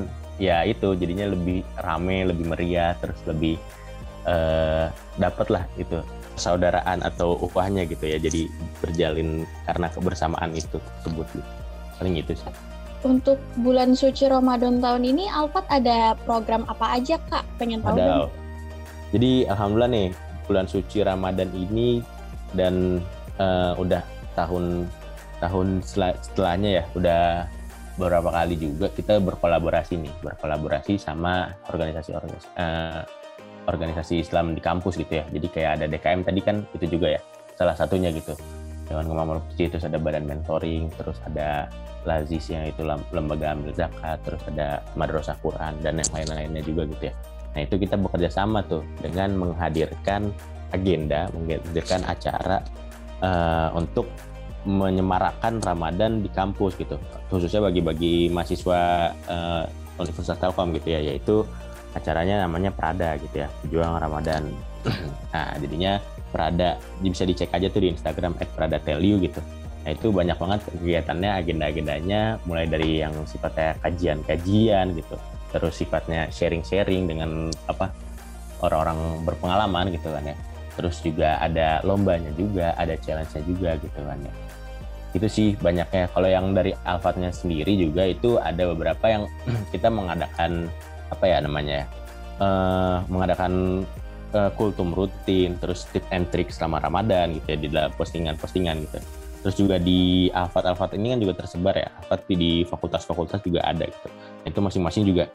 ya 0.43 0.67
itu 0.67 0.99
jadinya 0.99 1.31
lebih 1.31 1.63
rame, 1.79 2.27
lebih 2.27 2.51
meriah, 2.51 2.99
terus 2.99 3.19
lebih 3.25 3.57
uh, 4.27 4.91
dapat 5.17 5.47
lah 5.49 5.65
itu 5.79 6.03
persaudaraan 6.35 7.05
atau 7.07 7.39
upahnya 7.39 7.87
gitu 7.87 8.03
ya. 8.03 8.19
Jadi 8.19 8.51
berjalin 8.83 9.47
karena 9.69 9.87
kebersamaan 9.93 10.51
itu 10.57 10.83
tersebut 11.01 11.27
gitu. 11.39 11.51
Paling 12.01 12.15
itu 12.19 12.33
sih. 12.35 12.53
Untuk 13.03 13.39
bulan 13.59 13.99
suci 13.99 14.31
Ramadan 14.31 14.79
tahun 14.79 15.03
ini 15.03 15.27
Alfat 15.27 15.67
ada 15.67 16.15
program 16.23 16.63
apa 16.71 16.99
aja 16.99 17.19
Kak? 17.27 17.43
Pengen 17.59 17.83
tahu 17.83 17.99
ada. 17.99 18.31
Jadi 19.11 19.45
alhamdulillah 19.51 19.91
nih 19.91 20.09
bulan 20.47 20.67
suci 20.71 21.03
Ramadan 21.03 21.51
ini 21.51 22.01
dan 22.55 23.03
uh, 23.43 23.75
udah 23.77 24.01
tahun 24.39 24.89
tahun 25.43 25.83
setelahnya 25.83 26.71
ya 26.81 26.85
udah 26.95 27.23
beberapa 27.99 28.31
kali 28.33 28.57
juga 28.57 28.89
kita 28.89 29.21
berkolaborasi 29.21 30.01
nih 30.01 30.15
berkolaborasi 30.23 30.97
sama 30.97 31.53
organisasi 31.69 32.15
organisasi 32.15 32.49
uh, 32.57 33.03
organisasi 33.69 34.15
Islam 34.23 34.57
di 34.57 34.63
kampus 34.65 34.97
gitu 34.97 35.21
ya 35.21 35.25
jadi 35.29 35.47
kayak 35.51 35.71
ada 35.77 35.87
DKM 35.91 36.21
tadi 36.25 36.41
kan 36.41 36.57
itu 36.73 36.97
juga 36.97 37.19
ya 37.19 37.21
salah 37.59 37.77
satunya 37.77 38.09
gitu 38.15 38.33
Dewan 38.89 39.07
Kemampuan 39.07 39.41
terus 39.55 39.85
ada 39.85 39.99
badan 40.01 40.25
mentoring 40.25 40.89
terus 40.97 41.21
ada 41.29 41.69
Lazis 42.03 42.51
yang 42.51 42.67
itu 42.67 42.83
lembaga 42.87 43.55
ambil 43.55 43.73
zakat, 43.75 44.19
terus 44.27 44.43
ada 44.51 44.83
madrasah 44.99 45.39
Quran 45.39 45.79
dan 45.81 46.03
yang 46.03 46.11
lain-lainnya 46.11 46.63
juga 46.67 46.83
gitu 46.91 47.05
ya. 47.11 47.15
Nah 47.55 47.61
itu 47.63 47.75
kita 47.79 47.95
bekerja 47.95 48.31
sama 48.33 48.65
tuh 48.67 48.83
dengan 48.99 49.39
menghadirkan 49.39 50.35
agenda, 50.75 51.31
menghadirkan 51.31 52.03
acara 52.09 52.59
uh, 53.23 53.71
untuk 53.77 54.09
menyemarakkan 54.63 55.59
Ramadan 55.59 56.23
di 56.23 56.31
kampus 56.31 56.79
gitu, 56.79 56.97
khususnya 57.29 57.63
bagi-bagi 57.67 58.31
mahasiswa 58.31 59.11
uh, 59.27 59.65
Universitas 59.99 60.39
Telkom 60.39 60.73
gitu 60.79 60.95
ya, 60.95 61.01
yaitu 61.03 61.43
acaranya 61.93 62.47
namanya 62.47 62.73
Prada 62.73 63.19
gitu 63.21 63.43
ya, 63.43 63.49
Juang 63.69 63.99
Ramadan. 63.99 64.49
nah 65.35 65.55
jadinya 65.59 65.99
Prada 66.33 66.81
bisa 67.03 67.29
dicek 67.29 67.53
aja 67.53 67.69
tuh 67.69 67.85
di 67.85 67.93
Instagram 67.93 68.35
@prada_tell_you 68.57 69.21
gitu 69.21 69.43
Nah 69.83 69.91
itu 69.91 70.15
banyak 70.15 70.39
banget 70.39 70.61
kegiatannya, 70.71 71.31
agenda-agendanya, 71.43 72.39
mulai 72.47 72.71
dari 72.71 73.03
yang 73.03 73.15
sifatnya 73.27 73.75
kajian-kajian 73.83 74.95
gitu, 74.95 75.17
terus 75.51 75.75
sifatnya 75.75 76.31
sharing-sharing 76.31 77.11
dengan 77.11 77.51
apa 77.67 77.91
orang-orang 78.63 79.27
berpengalaman 79.27 79.91
gitu 79.91 80.15
kan 80.15 80.23
ya. 80.23 80.37
Terus 80.73 81.03
juga 81.03 81.37
ada 81.43 81.83
lombanya 81.83 82.31
juga, 82.39 82.73
ada 82.79 82.95
challenge-nya 82.95 83.43
juga 83.43 83.71
gitu 83.83 84.01
kan 84.07 84.19
ya. 84.23 84.35
Itu 85.13 85.29
sih 85.29 85.55
banyaknya. 85.61 86.09
Kalau 86.13 86.29
yang 86.29 86.57
dari 86.57 86.73
Alfatnya 86.85 87.31
sendiri 87.33 87.77
juga 87.77 88.09
itu 88.09 88.41
ada 88.41 88.69
beberapa 88.73 89.05
yang 89.09 89.25
kita 89.73 89.93
mengadakan 89.93 90.69
apa 91.13 91.25
ya 91.29 91.39
namanya 91.45 91.85
ya, 91.85 91.87
uh, 92.41 92.97
mengadakan 93.13 93.85
uh, 94.33 94.51
kultum 94.57 94.97
rutin, 94.97 95.61
terus 95.61 95.85
tip 95.93 96.05
and 96.09 96.29
trick 96.33 96.49
selama 96.49 96.81
Ramadan 96.81 97.37
gitu 97.37 97.47
ya 97.53 97.59
di 97.61 97.69
dalam 97.69 97.93
postingan-postingan 97.97 98.77
gitu 98.89 99.01
Terus 99.43 99.59
juga 99.59 99.77
di 99.83 100.31
Alfat-Alfat 100.31 100.95
ini 100.95 101.13
kan 101.13 101.19
juga 101.19 101.35
tersebar 101.43 101.75
ya. 101.75 101.91
Alfat 101.99 102.31
di 102.31 102.63
fakultas-fakultas 102.63 103.43
juga 103.43 103.67
ada 103.67 103.91
gitu. 103.91 104.09
Itu 104.47 104.63
masing-masing 104.63 105.03
juga 105.03 105.27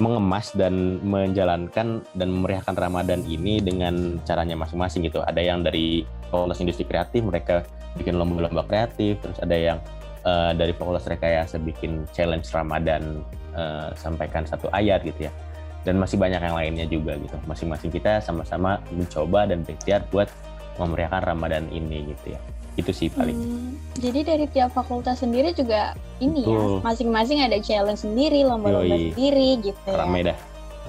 mengemas 0.00 0.50
dan 0.56 0.98
menjalankan 1.04 2.02
dan 2.16 2.28
memeriahkan 2.32 2.74
Ramadan 2.74 3.20
ini 3.28 3.60
dengan 3.60 4.18
caranya 4.24 4.56
masing-masing 4.56 5.06
gitu. 5.06 5.20
Ada 5.20 5.38
yang 5.44 5.60
dari 5.60 6.08
Fakultas 6.32 6.58
Industri 6.64 6.88
Kreatif 6.88 7.20
mereka 7.22 7.62
bikin 7.94 8.16
lomba-lomba 8.16 8.64
kreatif, 8.64 9.20
terus 9.20 9.38
ada 9.38 9.54
yang 9.54 9.78
uh, 10.24 10.56
dari 10.56 10.72
Fakultas 10.72 11.04
Rekayasa 11.04 11.60
bikin 11.60 12.08
challenge 12.16 12.48
Ramadan 12.50 13.20
uh, 13.52 13.92
sampaikan 13.94 14.48
satu 14.48 14.72
ayat 14.72 15.04
gitu 15.04 15.28
ya. 15.28 15.32
Dan 15.80 15.96
masih 15.96 16.20
banyak 16.20 16.40
yang 16.44 16.56
lainnya 16.56 16.86
juga 16.88 17.16
gitu. 17.16 17.36
Masing-masing 17.48 17.88
kita 17.88 18.20
sama-sama 18.20 18.84
mencoba 18.92 19.48
dan 19.48 19.64
berikhtiar 19.64 20.04
buat 20.12 20.28
memeriahkan 20.76 21.24
Ramadan 21.24 21.68
ini 21.72 22.12
gitu 22.16 22.36
ya 22.36 22.40
itu 22.78 22.90
sih 22.94 23.08
paling. 23.10 23.34
Hmm, 23.34 23.70
jadi 23.98 24.20
dari 24.22 24.46
tiap 24.50 24.70
fakultas 24.74 25.22
sendiri 25.22 25.50
juga 25.56 25.98
ini 26.22 26.44
ya, 26.44 26.54
betul. 26.54 26.78
ya 26.78 26.84
masing-masing 26.86 27.38
ada 27.42 27.58
challenge 27.58 28.02
sendiri, 28.06 28.46
lomba-lomba 28.46 28.96
sendiri 28.96 29.58
gitu 29.64 29.90
ya. 29.90 30.06
Dah. 30.06 30.38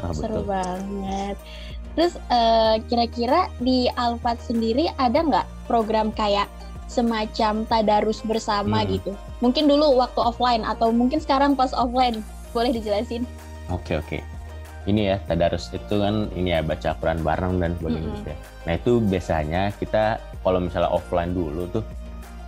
Ah, 0.02 0.13
Seru 0.15 0.41
banget. 0.48 1.36
Terus 1.94 2.15
uh, 2.32 2.80
kira-kira 2.88 3.52
di 3.60 3.91
Alfat 4.00 4.39
sendiri 4.39 4.88
ada 4.96 5.20
nggak 5.20 5.48
program 5.67 6.10
kayak 6.15 6.48
semacam 6.88 7.67
tadarus 7.67 8.24
bersama 8.24 8.84
hmm. 8.84 8.89
gitu? 9.00 9.12
Mungkin 9.44 9.67
dulu 9.67 10.00
waktu 10.00 10.20
offline 10.20 10.63
atau 10.63 10.91
mungkin 10.91 11.20
sekarang 11.20 11.56
pas 11.56 11.76
offline, 11.76 12.24
boleh 12.56 12.72
dijelasin? 12.72 13.28
Oke 13.72 13.96
okay, 13.96 13.96
oke. 14.00 14.08
Okay. 14.08 14.22
Ini 14.82 15.13
ya 15.13 15.15
tadarus 15.30 15.70
itu 15.72 15.96
kan 16.02 16.32
ini 16.34 16.58
ya 16.58 16.65
baca 16.65 16.98
Quran 16.98 17.22
bareng 17.22 17.62
dan 17.62 17.78
sebagainya 17.78 18.02
mm 18.02 18.08
-hmm. 18.08 18.17
gitu 18.17 18.30
ya. 18.34 18.38
Nah 18.65 18.74
itu 18.74 18.91
biasanya 19.04 19.62
kita 19.78 20.06
kalau 20.41 20.60
misalnya 20.60 20.89
offline 20.89 21.34
dulu 21.34 21.69
tuh 21.69 21.84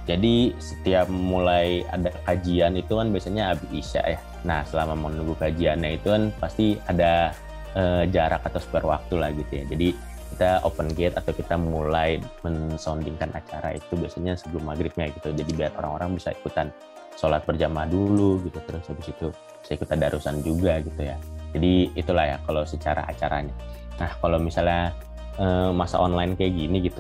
jadi 0.04 0.52
setiap 0.60 1.08
mulai 1.08 1.88
ada 1.88 2.12
kajian 2.28 2.76
itu 2.76 3.00
kan 3.00 3.08
biasanya 3.16 3.56
habis 3.56 3.70
isya 3.72 4.04
ya. 4.04 4.20
Nah 4.44 4.68
selama 4.68 5.08
menunggu 5.08 5.32
kajiannya 5.40 5.96
itu 5.96 6.12
kan 6.12 6.24
pasti 6.44 6.76
ada 6.92 7.32
uh, 7.72 8.04
jarak 8.12 8.44
atau 8.44 8.60
spare 8.60 8.84
waktu 8.84 9.16
lah 9.16 9.32
gitu 9.32 9.64
ya. 9.64 9.66
Jadi 9.72 9.88
kita 10.36 10.60
open 10.68 10.92
gate 10.92 11.16
atau 11.16 11.32
kita 11.32 11.56
mulai 11.56 12.20
mensoundingkan 12.44 13.32
acara 13.32 13.80
itu 13.80 13.96
biasanya 13.96 14.36
sebelum 14.36 14.68
maghribnya 14.68 15.08
gitu. 15.16 15.32
Jadi 15.32 15.52
biar 15.56 15.72
orang-orang 15.80 16.20
bisa 16.20 16.36
ikutan 16.36 16.68
sholat 17.16 17.48
berjamaah 17.48 17.88
dulu 17.88 18.44
gitu. 18.44 18.60
Terus 18.60 18.84
habis 18.92 19.08
itu 19.08 19.32
bisa 19.64 19.72
ikutan 19.72 20.04
darusan 20.04 20.44
juga 20.44 20.84
gitu 20.84 21.00
ya. 21.00 21.16
Jadi 21.56 21.96
itulah 21.96 22.28
ya 22.28 22.38
kalau 22.44 22.68
secara 22.68 23.08
acaranya. 23.08 23.56
Nah 24.04 24.12
kalau 24.20 24.36
misalnya 24.36 24.92
uh, 25.40 25.72
masa 25.72 25.96
online 25.96 26.36
kayak 26.36 26.60
gini 26.60 26.92
gitu, 26.92 27.00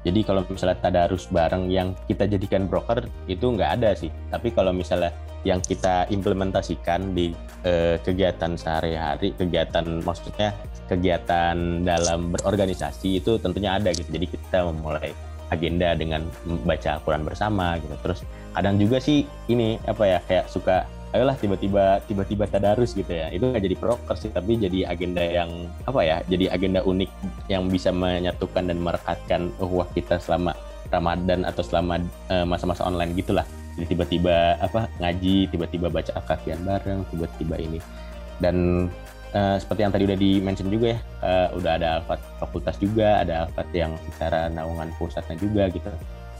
jadi 0.00 0.20
kalau 0.24 0.40
misalnya 0.48 0.80
tadarus 0.80 1.28
bareng 1.28 1.68
yang 1.68 1.92
kita 2.08 2.24
jadikan 2.24 2.64
broker 2.64 3.04
itu 3.28 3.44
nggak 3.44 3.80
ada 3.80 3.92
sih. 3.92 4.08
Tapi 4.32 4.48
kalau 4.56 4.72
misalnya 4.72 5.12
yang 5.44 5.60
kita 5.60 6.08
implementasikan 6.08 7.12
di 7.12 7.36
eh, 7.64 8.00
kegiatan 8.00 8.56
sehari-hari, 8.56 9.36
kegiatan 9.36 10.00
maksudnya 10.00 10.56
kegiatan 10.88 11.84
dalam 11.84 12.32
berorganisasi 12.32 13.20
itu 13.20 13.36
tentunya 13.44 13.76
ada 13.76 13.92
gitu. 13.92 14.08
Jadi 14.08 14.26
kita 14.32 14.72
memulai 14.72 15.12
agenda 15.52 15.92
dengan 15.92 16.24
membaca 16.48 16.96
Al-Quran 16.96 17.22
bersama 17.28 17.76
gitu. 17.84 17.96
Terus 18.00 18.24
kadang 18.56 18.80
juga 18.80 18.96
sih 19.04 19.28
ini 19.52 19.76
apa 19.84 20.04
ya 20.08 20.18
kayak 20.24 20.46
suka 20.48 20.88
ayolah 21.10 21.34
tiba-tiba 21.34 21.98
tiba-tiba 22.06 22.44
tadarus 22.46 22.94
gitu 22.94 23.10
ya. 23.10 23.30
Itu 23.34 23.50
nggak 23.50 23.62
jadi 23.66 23.76
proker 23.76 24.16
sih 24.18 24.30
tapi 24.30 24.58
jadi 24.58 24.86
agenda 24.86 25.22
yang 25.22 25.50
apa 25.86 26.00
ya 26.06 26.16
jadi 26.26 26.54
agenda 26.54 26.80
unik 26.86 27.10
yang 27.50 27.66
bisa 27.66 27.90
menyatukan 27.90 28.70
dan 28.70 28.78
merekatkan 28.78 29.50
uhwah 29.58 29.86
kita 29.94 30.22
selama 30.22 30.54
Ramadan 30.90 31.46
atau 31.46 31.62
selama 31.62 32.02
uh, 32.30 32.46
masa-masa 32.46 32.82
online 32.86 33.14
gitulah. 33.14 33.46
Jadi 33.78 33.96
tiba-tiba 33.96 34.58
apa 34.58 34.90
ngaji 34.98 35.50
tiba-tiba 35.50 35.86
baca 35.88 36.12
akafian 36.18 36.60
bareng 36.66 37.06
tiba-tiba 37.14 37.56
ini. 37.58 37.78
Dan 38.42 38.86
uh, 39.34 39.56
seperti 39.58 39.80
yang 39.86 39.92
tadi 39.94 40.04
udah 40.10 40.18
di 40.18 40.42
mention 40.42 40.68
juga 40.70 40.94
ya 40.94 40.98
uh, 41.22 41.48
udah 41.54 41.72
ada 41.78 41.88
alfat 42.02 42.20
fakultas 42.42 42.76
juga 42.82 43.22
ada 43.22 43.46
alfat 43.46 43.68
yang 43.70 43.94
secara 44.10 44.50
naungan 44.50 44.90
pusatnya 44.98 45.38
juga 45.38 45.70
gitu. 45.70 45.90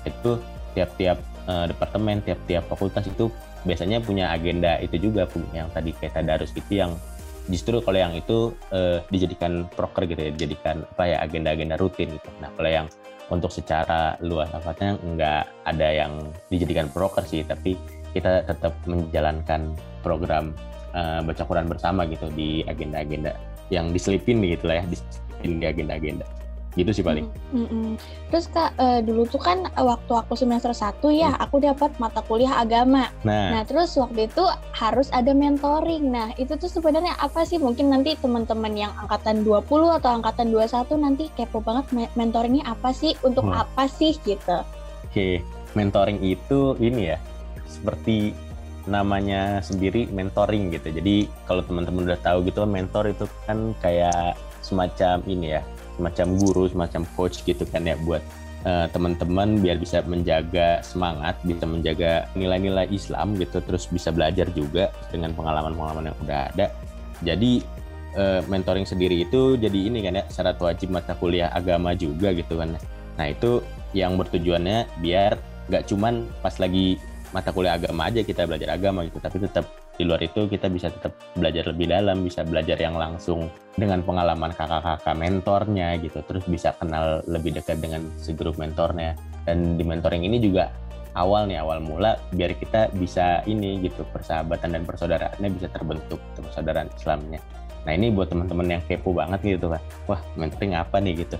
Itu 0.02 0.30
tiap-tiap 0.74 1.18
uh, 1.46 1.66
departemen 1.70 2.22
tiap-tiap 2.22 2.66
fakultas 2.66 3.06
itu 3.06 3.30
biasanya 3.64 4.00
punya 4.00 4.32
agenda 4.32 4.80
itu 4.80 5.10
juga 5.10 5.28
yang 5.52 5.68
tadi 5.72 5.92
kayak 5.96 6.16
tadarus 6.16 6.52
itu 6.56 6.80
yang 6.80 6.96
justru 7.50 7.82
kalau 7.82 7.98
yang 7.98 8.14
itu 8.14 8.54
uh, 8.70 9.02
dijadikan 9.10 9.66
proker 9.74 10.06
gitu 10.06 10.20
ya 10.28 10.30
dijadikan 10.32 10.86
apa 10.96 11.04
ya 11.04 11.16
agenda-agenda 11.24 11.74
rutin 11.80 12.14
gitu. 12.14 12.28
Nah 12.38 12.48
kalau 12.54 12.70
yang 12.70 12.86
untuk 13.30 13.50
secara 13.54 14.18
luas 14.20 14.50
sifatnya 14.50 14.98
nggak 15.00 15.42
ada 15.66 15.88
yang 15.88 16.12
dijadikan 16.50 16.90
proker 16.90 17.22
sih 17.22 17.46
tapi 17.46 17.78
kita 18.10 18.42
tetap 18.42 18.74
menjalankan 18.90 19.74
program 20.02 20.50
uh, 20.92 21.22
baca 21.22 21.42
Quran 21.46 21.70
bersama 21.70 22.02
gitu 22.10 22.26
di 22.34 22.66
agenda-agenda 22.66 23.38
yang 23.70 23.94
diselipin 23.94 24.42
gitu 24.42 24.66
lah 24.66 24.82
ya 24.82 24.84
diselipin 24.90 25.62
di 25.62 25.66
agenda-agenda 25.70 26.26
gitu 26.78 26.90
sih 26.94 27.04
paling. 27.04 27.26
Mm 27.50 27.66
-mm. 27.66 27.88
Terus 28.30 28.46
kak 28.46 28.78
uh, 28.78 29.02
dulu 29.02 29.26
tuh 29.26 29.42
kan 29.42 29.66
waktu 29.74 30.12
aku 30.14 30.38
semester 30.38 30.70
1 30.70 31.02
ya 31.10 31.34
hmm. 31.34 31.42
aku 31.42 31.56
dapat 31.58 31.90
mata 31.98 32.22
kuliah 32.22 32.62
agama. 32.62 33.10
Nah. 33.26 33.58
nah 33.58 33.62
terus 33.66 33.98
waktu 33.98 34.30
itu 34.30 34.44
harus 34.70 35.10
ada 35.10 35.34
mentoring. 35.34 36.14
Nah 36.14 36.30
itu 36.38 36.54
tuh 36.54 36.70
sebenarnya 36.70 37.18
apa 37.18 37.42
sih? 37.42 37.58
Mungkin 37.58 37.90
nanti 37.90 38.14
teman-teman 38.14 38.70
yang 38.78 38.94
angkatan 39.02 39.42
20 39.42 39.98
atau 39.98 40.10
angkatan 40.14 40.54
21 40.54 40.94
nanti 41.02 41.24
kepo 41.34 41.58
banget 41.58 41.90
mentoringnya 42.14 42.62
apa 42.70 42.94
sih? 42.94 43.18
Untuk 43.26 43.50
hmm. 43.50 43.60
apa 43.66 43.90
sih 43.90 44.14
gitu? 44.22 44.62
Oke, 45.10 45.10
okay. 45.10 45.34
mentoring 45.74 46.22
itu 46.22 46.78
ini 46.78 47.10
ya 47.10 47.18
seperti 47.66 48.30
namanya 48.86 49.58
sendiri 49.58 50.06
mentoring 50.06 50.70
gitu. 50.70 50.94
Jadi 50.94 51.26
kalau 51.50 51.66
teman-teman 51.66 52.06
udah 52.06 52.20
tahu 52.22 52.46
gitu 52.46 52.62
mentor 52.62 53.10
itu 53.10 53.26
kan 53.44 53.74
kayak 53.82 54.38
semacam 54.62 55.18
ini 55.26 55.58
ya 55.58 55.62
semacam 56.00 56.40
guru, 56.40 56.64
semacam 56.72 57.04
coach 57.12 57.44
gitu 57.44 57.68
kan 57.68 57.84
ya 57.84 57.94
buat 58.00 58.24
uh, 58.64 58.88
teman-teman 58.88 59.60
biar 59.60 59.76
bisa 59.76 60.00
menjaga 60.08 60.80
semangat, 60.80 61.36
bisa 61.44 61.68
menjaga 61.68 62.24
nilai-nilai 62.32 62.88
Islam 62.88 63.36
gitu, 63.36 63.60
terus 63.60 63.84
bisa 63.92 64.08
belajar 64.08 64.48
juga 64.56 64.88
dengan 65.12 65.36
pengalaman-pengalaman 65.36 66.08
yang 66.08 66.18
udah 66.24 66.40
ada. 66.56 66.66
Jadi 67.20 67.60
uh, 68.16 68.40
mentoring 68.48 68.88
sendiri 68.88 69.28
itu 69.28 69.60
jadi 69.60 69.78
ini 69.92 70.00
kan 70.00 70.16
ya 70.16 70.24
syarat 70.32 70.56
wajib 70.56 70.88
mata 70.88 71.12
kuliah 71.12 71.52
agama 71.52 71.92
juga 71.92 72.32
gitu 72.32 72.56
kan. 72.56 72.80
Nah 73.20 73.26
itu 73.28 73.60
yang 73.92 74.16
bertujuannya 74.16 74.88
biar 75.04 75.36
nggak 75.68 75.84
cuman 75.86 76.26
pas 76.40 76.56
lagi 76.56 76.96
mata 77.30 77.54
kuliah 77.54 77.78
agama 77.78 78.10
aja 78.10 78.26
kita 78.26 78.42
belajar 78.42 78.74
agama 78.74 79.06
gitu, 79.06 79.22
tapi 79.22 79.38
tetap 79.38 79.68
di 80.00 80.08
luar 80.08 80.24
itu 80.24 80.48
kita 80.48 80.72
bisa 80.72 80.88
tetap 80.88 81.12
belajar 81.36 81.68
lebih 81.68 81.92
dalam, 81.92 82.24
bisa 82.24 82.40
belajar 82.40 82.80
yang 82.80 82.96
langsung 82.96 83.52
dengan 83.76 84.00
pengalaman 84.00 84.48
kakak-kakak 84.56 85.12
mentornya 85.12 86.00
gitu, 86.00 86.24
terus 86.24 86.48
bisa 86.48 86.72
kenal 86.80 87.20
lebih 87.28 87.52
dekat 87.52 87.84
dengan 87.84 88.08
si 88.16 88.32
grup 88.32 88.56
mentornya. 88.56 89.12
Dan 89.44 89.76
di 89.76 89.84
mentoring 89.84 90.24
ini 90.24 90.40
juga 90.40 90.72
awal 91.12 91.52
nih 91.52 91.60
awal 91.60 91.84
mula 91.84 92.16
biar 92.32 92.56
kita 92.56 92.88
bisa 92.96 93.44
ini 93.44 93.84
gitu 93.84 94.08
persahabatan 94.08 94.72
dan 94.72 94.82
persaudaraannya 94.88 95.48
bisa 95.52 95.68
terbentuk 95.68 96.16
persaudaraan 96.40 96.88
Islamnya. 96.96 97.44
Nah 97.84 97.92
ini 97.92 98.08
buat 98.08 98.32
teman-teman 98.32 98.80
yang 98.80 98.82
kepo 98.88 99.12
banget 99.12 99.60
gitu 99.60 99.68
kan, 99.68 99.82
wah 100.08 100.20
mentoring 100.32 100.80
apa 100.80 100.96
nih 100.96 101.28
gitu 101.28 101.36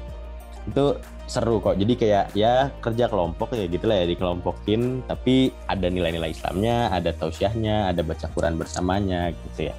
itu 0.70 0.86
seru 1.30 1.62
kok. 1.62 1.78
Jadi 1.78 1.94
kayak 1.94 2.34
ya 2.34 2.74
kerja 2.82 3.06
kelompok 3.06 3.54
ya 3.54 3.70
gitu 3.70 3.86
lah 3.86 4.02
ya 4.02 4.06
dikelompokin. 4.10 5.06
Tapi 5.06 5.54
ada 5.70 5.86
nilai-nilai 5.86 6.34
Islamnya 6.34 6.90
ada 6.90 7.14
tausiahnya 7.14 7.94
ada 7.94 8.02
baca 8.02 8.26
Quran 8.34 8.58
bersamanya 8.58 9.30
gitu 9.30 9.70
ya. 9.70 9.74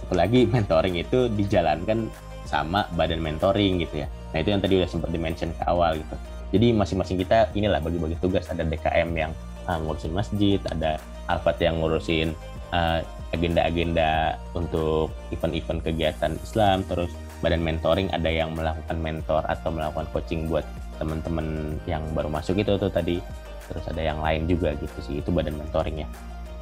Satu 0.00 0.16
lagi 0.16 0.48
mentoring 0.52 0.96
itu 0.96 1.28
dijalankan 1.28 2.08
sama 2.48 2.88
badan 2.96 3.20
mentoring 3.20 3.84
gitu 3.84 4.04
ya. 4.04 4.08
Nah 4.32 4.38
itu 4.40 4.48
yang 4.52 4.60
tadi 4.64 4.80
udah 4.80 4.88
sempat 4.88 5.12
dimention 5.12 5.52
ke 5.52 5.62
awal 5.68 6.00
gitu. 6.00 6.16
Jadi 6.54 6.70
masing-masing 6.70 7.18
kita 7.18 7.50
inilah 7.52 7.82
bagi-bagi 7.82 8.16
tugas. 8.22 8.46
Ada 8.48 8.62
DKM 8.62 9.10
yang 9.12 9.32
uh, 9.66 9.78
ngurusin 9.82 10.14
masjid 10.14 10.60
ada 10.70 11.02
Alfat 11.26 11.56
yang 11.60 11.80
ngurusin 11.80 12.36
uh, 12.72 13.00
agenda-agenda 13.34 14.38
untuk 14.54 15.10
event-event 15.34 15.82
kegiatan 15.82 16.32
Islam. 16.40 16.86
Terus 16.86 17.10
badan 17.44 17.60
mentoring 17.60 18.08
ada 18.16 18.32
yang 18.32 18.56
melakukan 18.56 18.96
mentor 18.96 19.44
atau 19.44 19.68
melakukan 19.68 20.08
coaching 20.16 20.48
buat 20.48 20.64
teman-teman 20.96 21.76
yang 21.84 22.00
baru 22.16 22.32
masuk 22.32 22.56
itu 22.56 22.80
tuh 22.80 22.88
tadi 22.88 23.20
terus 23.68 23.84
ada 23.84 24.00
yang 24.00 24.24
lain 24.24 24.48
juga 24.48 24.72
gitu 24.80 24.98
sih 25.04 25.20
itu 25.20 25.28
badan 25.28 25.60
mentoring 25.60 26.04
ya 26.04 26.08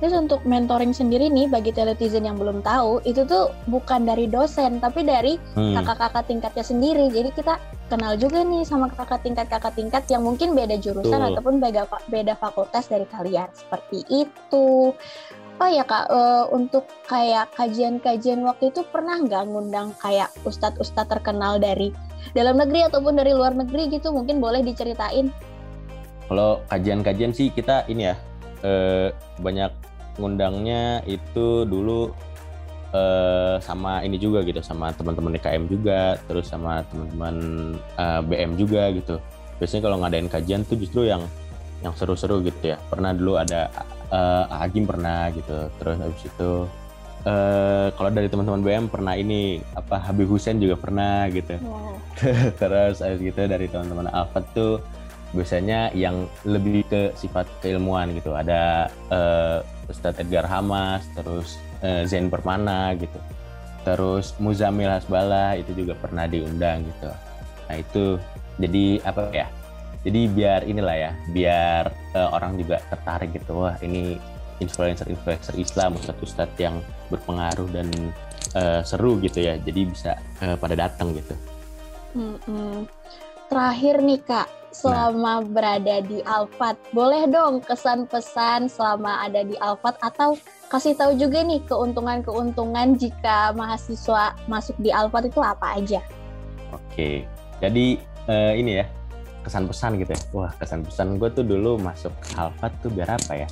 Terus 0.03 0.19
untuk 0.19 0.43
mentoring 0.43 0.91
sendiri 0.91 1.31
nih 1.31 1.47
bagi 1.47 1.71
teletizen 1.71 2.27
yang 2.27 2.35
belum 2.35 2.59
tahu 2.67 3.07
itu 3.07 3.23
tuh 3.23 3.55
bukan 3.71 4.03
dari 4.03 4.27
dosen 4.27 4.83
tapi 4.83 5.07
dari 5.07 5.39
hmm. 5.39 5.79
kakak-kakak 5.79 6.27
tingkatnya 6.27 6.67
sendiri. 6.67 7.07
Jadi 7.07 7.31
kita 7.31 7.63
kenal 7.87 8.19
juga 8.19 8.43
nih 8.43 8.67
sama 8.67 8.91
kakak 8.91 9.23
tingkat 9.23 9.47
kakak 9.47 9.79
tingkat 9.79 10.03
yang 10.11 10.27
mungkin 10.27 10.59
beda 10.59 10.75
jurusan 10.83 11.23
Tuh. 11.23 11.29
ataupun 11.31 11.63
beda 11.63 11.87
beda 12.11 12.35
fakultas 12.35 12.91
dari 12.91 13.07
kalian 13.07 13.47
seperti 13.55 14.03
itu 14.11 14.91
oh 15.63 15.71
ya 15.71 15.87
kak? 15.87 16.11
Uh, 16.11 16.51
untuk 16.51 16.91
kayak 17.07 17.55
kajian-kajian 17.55 18.43
waktu 18.43 18.75
itu 18.75 18.83
pernah 18.91 19.23
nggak 19.23 19.47
ngundang 19.47 19.95
kayak 20.03 20.35
ustadz-ustadz 20.43 21.07
terkenal 21.07 21.63
dari 21.63 21.95
dalam 22.35 22.59
negeri 22.59 22.91
ataupun 22.91 23.15
dari 23.15 23.31
luar 23.31 23.55
negeri 23.55 23.95
gitu? 23.95 24.11
Mungkin 24.11 24.43
boleh 24.43 24.67
diceritain. 24.67 25.31
Kalau 26.27 26.59
kajian-kajian 26.67 27.31
sih 27.31 27.55
kita 27.55 27.87
ini 27.87 28.11
ya 28.11 28.15
uh, 28.67 29.15
banyak 29.39 29.71
ngundangnya 30.19 31.07
itu 31.07 31.63
dulu 31.63 32.11
uh, 32.91 33.63
sama 33.63 34.03
ini 34.03 34.19
juga 34.19 34.43
gitu 34.43 34.59
sama 34.67 34.91
teman-teman 34.93 35.39
DKM 35.39 35.65
juga 35.71 36.19
terus 36.27 36.51
sama 36.51 36.83
teman-teman 36.91 37.37
uh, 38.03 38.21
BM 38.27 38.59
juga 38.59 38.91
gitu. 38.91 39.23
Biasanya 39.63 39.83
kalau 39.87 39.97
ngadain 40.03 40.27
kajian 40.27 40.67
tuh 40.67 40.75
justru 40.75 41.07
yang 41.07 41.23
yang 41.87 41.95
seru-seru 41.95 42.43
gitu 42.43 42.75
ya. 42.75 42.77
Pernah 42.91 43.15
dulu 43.15 43.39
ada 43.39 43.71
uh, 44.13 44.45
Agim 44.61 44.85
pernah 44.85 45.33
gitu. 45.33 45.73
Terus 45.81 45.97
habis 45.99 46.23
itu 46.23 46.53
uh, 47.25 47.89
kalau 47.97 48.11
dari 48.13 48.29
teman-teman 48.29 48.63
BM 48.63 48.87
pernah 48.93 49.17
ini 49.17 49.59
apa 49.75 49.99
Habib 49.99 50.29
Hussein 50.29 50.61
juga 50.61 50.77
pernah 50.79 51.27
gitu. 51.33 51.57
Wow. 51.65 51.97
terus 52.61 53.01
habis 53.01 53.21
gitu 53.25 53.41
dari 53.49 53.67
teman-teman 53.67 54.13
Alfat 54.13 54.45
tuh 54.53 54.79
biasanya 55.33 55.89
yang 55.97 56.29
lebih 56.45 56.85
ke 56.87 57.03
sifat 57.17 57.49
keilmuan 57.65 58.13
gitu. 58.13 58.37
Ada 58.37 58.93
uh, 59.09 59.59
Ustadz 59.89 60.21
Edgar 60.21 60.45
Hamas 60.45 61.09
terus 61.17 61.57
uh, 61.81 62.05
Zain 62.05 62.29
Permana 62.29 62.93
gitu. 63.01 63.19
Terus 63.83 64.37
Muzamil 64.39 64.93
Hasbala 64.93 65.59
itu 65.59 65.75
juga 65.75 65.99
pernah 65.99 66.31
diundang 66.31 66.87
gitu. 66.87 67.11
Nah 67.67 67.77
itu 67.81 68.21
jadi 68.61 69.01
apa 69.03 69.33
ya 69.33 69.49
jadi 70.03 70.21
biar 70.35 70.61
inilah 70.67 70.97
ya 70.99 71.13
biar 71.31 71.85
uh, 72.19 72.35
orang 72.35 72.59
juga 72.59 72.83
tertarik 72.91 73.31
gitu. 73.39 73.63
Wah 73.63 73.79
ini 73.87 74.19
influencer-influencer 74.59 75.55
Islam 75.59 75.95
ustadz-ustadz 75.99 76.59
yang 76.59 76.83
berpengaruh 77.11 77.71
dan 77.71 77.89
uh, 78.59 78.83
seru 78.83 79.23
gitu 79.23 79.47
ya. 79.47 79.55
Jadi 79.63 79.81
bisa 79.87 80.19
uh, 80.43 80.59
pada 80.59 80.75
datang 80.75 81.15
gitu. 81.15 81.35
Hmm, 82.19 82.85
terakhir 83.47 84.03
nih 84.03 84.23
kak. 84.27 84.51
Selama 84.73 85.45
nah. 85.45 85.45
berada 85.45 86.01
di 86.01 86.25
Alfat 86.25 86.81
boleh 86.97 87.29
dong 87.29 87.61
kesan 87.61 88.09
pesan 88.09 88.73
selama 88.73 89.21
ada 89.21 89.45
di 89.45 89.53
Alfat? 89.61 90.01
Atau 90.01 90.41
kasih 90.73 90.97
tahu 90.97 91.13
juga 91.21 91.45
nih 91.45 91.61
keuntungan-keuntungan 91.69 92.97
jika 92.97 93.53
mahasiswa 93.53 94.33
masuk 94.49 94.73
di 94.81 94.89
Alfat 94.89 95.29
itu 95.29 95.45
apa 95.45 95.77
aja? 95.77 96.01
Oke. 96.73 97.29
Jadi 97.61 98.01
uh, 98.33 98.57
ini 98.57 98.81
ya 98.81 98.89
kesan 99.43 99.67
pesan 99.69 99.99
gitu 99.99 100.11
ya. 100.15 100.21
Wah 100.33 100.53
kesan 100.57 100.81
pesan 100.87 101.19
gue 101.19 101.29
tuh 101.35 101.45
dulu 101.45 101.77
masuk 101.79 102.15
Alfa 102.39 102.71
tuh 102.81 102.91
biar 102.95 103.19
apa 103.19 103.35
ya? 103.35 103.49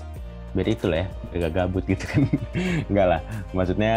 Biar 0.50 0.66
itu 0.66 0.90
lah 0.90 1.06
ya 1.06 1.08
biar 1.30 1.38
gak 1.46 1.52
gabut 1.54 1.84
gitu 1.86 2.04
kan. 2.06 2.22
Enggak 2.90 3.06
lah 3.06 3.20
maksudnya 3.54 3.94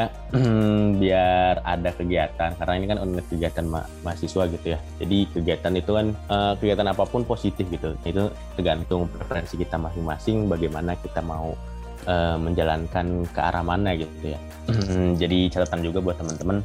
biar 1.02 1.54
ada 1.66 1.90
kegiatan 1.94 2.50
karena 2.58 2.74
ini 2.78 2.86
kan 2.90 2.98
unit 3.02 3.26
kegiatan 3.30 3.66
ma 3.66 3.82
mahasiswa 4.06 4.44
gitu 4.50 4.68
ya. 4.74 4.80
Jadi 5.02 5.18
kegiatan 5.34 5.74
itu 5.78 5.92
kan 5.94 6.08
uh, 6.30 6.54
kegiatan 6.58 6.88
apa 6.90 7.04
pun 7.06 7.26
positif 7.26 7.66
gitu. 7.70 7.98
Itu 8.06 8.30
tergantung 8.58 9.10
preferensi 9.10 9.58
kita 9.58 9.78
masing-masing 9.82 10.46
bagaimana 10.50 10.94
kita 10.98 11.22
mau 11.26 11.58
uh, 12.06 12.38
menjalankan 12.38 13.26
ke 13.30 13.40
arah 13.42 13.64
mana 13.66 13.98
gitu 13.98 14.34
ya. 14.34 14.40
Jadi 15.22 15.50
catatan 15.50 15.82
juga 15.82 16.06
buat 16.06 16.18
teman-teman 16.22 16.62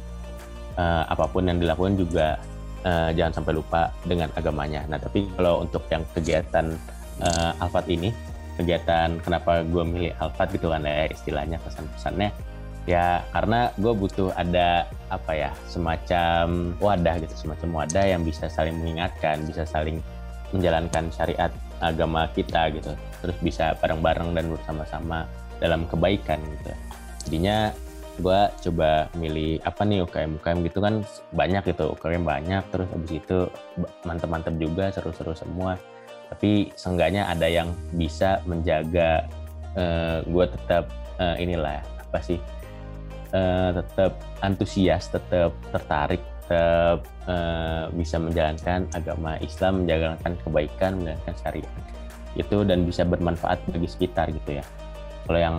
uh, 0.79 1.03
apa 1.09 1.25
pun 1.27 1.43
yang 1.45 1.59
dilakukan 1.59 1.99
juga 1.99 2.39
uh, 2.83 3.09
jangan 3.15 3.41
sampai 3.41 3.53
lupa 3.57 3.91
dengan 4.05 4.29
agamanya. 4.35 4.85
Nah, 4.87 4.99
tapi 4.99 5.27
kalau 5.35 5.63
untuk 5.63 5.83
yang 5.91 6.03
kegiatan 6.13 6.75
uh, 7.23 7.63
Alfat 7.63 7.87
ini, 7.87 8.11
kegiatan 8.59 9.23
kenapa 9.23 9.63
gue 9.63 9.83
milih 9.87 10.11
Alfat 10.19 10.51
gitu 10.51 10.67
kan 10.67 10.83
ya 10.83 11.07
istilahnya 11.07 11.57
pesan-pesannya, 11.63 12.29
ya 12.83 13.23
karena 13.31 13.71
gue 13.79 13.93
butuh 13.95 14.35
ada 14.35 14.83
apa 15.07 15.31
ya 15.31 15.51
semacam 15.71 16.75
wadah 16.83 17.15
gitu, 17.23 17.47
semacam 17.47 17.83
wadah 17.83 18.05
yang 18.05 18.21
bisa 18.27 18.51
saling 18.51 18.75
mengingatkan, 18.75 19.47
bisa 19.47 19.63
saling 19.63 20.03
menjalankan 20.51 21.07
syariat 21.13 21.53
agama 21.79 22.27
kita 22.35 22.67
gitu, 22.75 22.91
terus 23.23 23.37
bisa 23.39 23.71
bareng-bareng 23.79 24.35
dan 24.35 24.51
bersama-sama 24.51 25.23
dalam 25.63 25.87
kebaikan 25.87 26.43
gitu. 26.59 26.71
Jadinya 27.27 27.71
gue 28.19 28.39
coba 28.69 29.07
milih 29.15 29.63
apa 29.63 29.81
nih 29.87 30.03
UKM 30.03 30.43
UKM 30.43 30.59
gitu 30.67 30.79
kan 30.83 30.93
banyak 31.31 31.63
gitu 31.71 31.95
UKM 31.95 32.23
banyak 32.27 32.63
terus 32.69 32.87
abis 32.91 33.11
itu 33.17 33.37
mantep-mantep 34.03 34.55
juga 34.59 34.91
seru-seru 34.91 35.33
semua. 35.33 35.79
Tapi 36.29 36.69
seenggaknya 36.77 37.25
ada 37.25 37.49
yang 37.49 37.73
bisa 37.97 38.37
menjaga 38.45 39.25
uh, 39.73 39.81
eh, 39.81 40.17
gue 40.29 40.45
tetap 40.45 40.85
uh, 41.17 41.35
inilah 41.41 41.81
apa 41.81 42.19
sih 42.21 42.37
uh, 43.33 43.73
tetap 43.73 44.13
antusias 44.45 45.09
tetap 45.09 45.55
tertarik 45.73 46.21
tetap 46.49 47.05
uh, 47.29 47.93
bisa 47.93 48.17
menjalankan 48.17 48.89
agama 48.97 49.37
Islam 49.37 49.85
menjalankan 49.85 50.33
kebaikan 50.41 50.97
menjalankan 50.97 51.35
syariat. 51.37 51.73
Itu 52.33 52.65
dan 52.65 52.89
bisa 52.89 53.05
bermanfaat 53.05 53.61
bagi 53.69 53.85
sekitar 53.85 54.33
gitu 54.33 54.57
ya. 54.57 54.65
Kalau 55.29 55.37
yang 55.37 55.57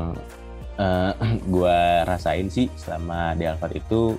uh, 0.80 1.12
eh, 1.12 1.36
gue 1.54 1.78
rasain 2.08 2.48
sih 2.48 2.66
selama 2.80 3.36
di 3.36 3.44
Alphard 3.44 3.76
itu 3.76 4.16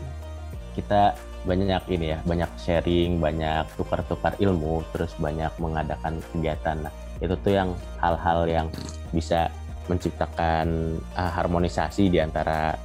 kita 0.77 1.17
banyak 1.41 1.83
ini 1.89 2.13
ya 2.13 2.19
banyak 2.21 2.51
sharing 2.61 3.17
banyak 3.17 3.65
tukar-tukar 3.73 4.37
ilmu 4.37 4.85
terus 4.93 5.17
banyak 5.17 5.49
mengadakan 5.57 6.21
kegiatan. 6.31 6.85
Nah 6.85 6.93
itu 7.17 7.33
tuh 7.41 7.53
yang 7.57 7.69
hal-hal 7.97 8.45
yang 8.45 8.67
bisa 9.09 9.49
menciptakan 9.89 10.97
uh, 11.17 11.31
harmonisasi 11.33 12.13
di 12.13 12.21
antara 12.21 12.77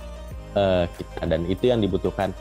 uh, 0.57 0.89
kita. 0.89 1.29
Dan 1.29 1.45
itu 1.47 1.69
yang 1.69 1.85
dibutuhkan 1.85 2.33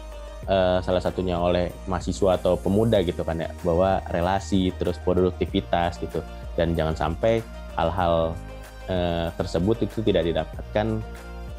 uh, 0.47 0.79
salah 0.79 1.03
satunya 1.03 1.35
oleh 1.35 1.67
mahasiswa 1.85 2.39
atau 2.39 2.55
pemuda 2.55 3.03
gitu 3.03 3.27
kan 3.27 3.43
ya 3.43 3.51
bahwa 3.67 3.99
relasi 4.15 4.71
terus 4.79 4.95
produktivitas 5.03 5.99
gitu. 5.99 6.23
Dan 6.55 6.79
jangan 6.79 6.95
sampai 6.95 7.43
hal-hal 7.75 8.31
uh, 8.89 9.29
tersebut 9.35 9.85
itu 9.85 10.01
tidak 10.05 10.25
didapatkan 10.27 11.01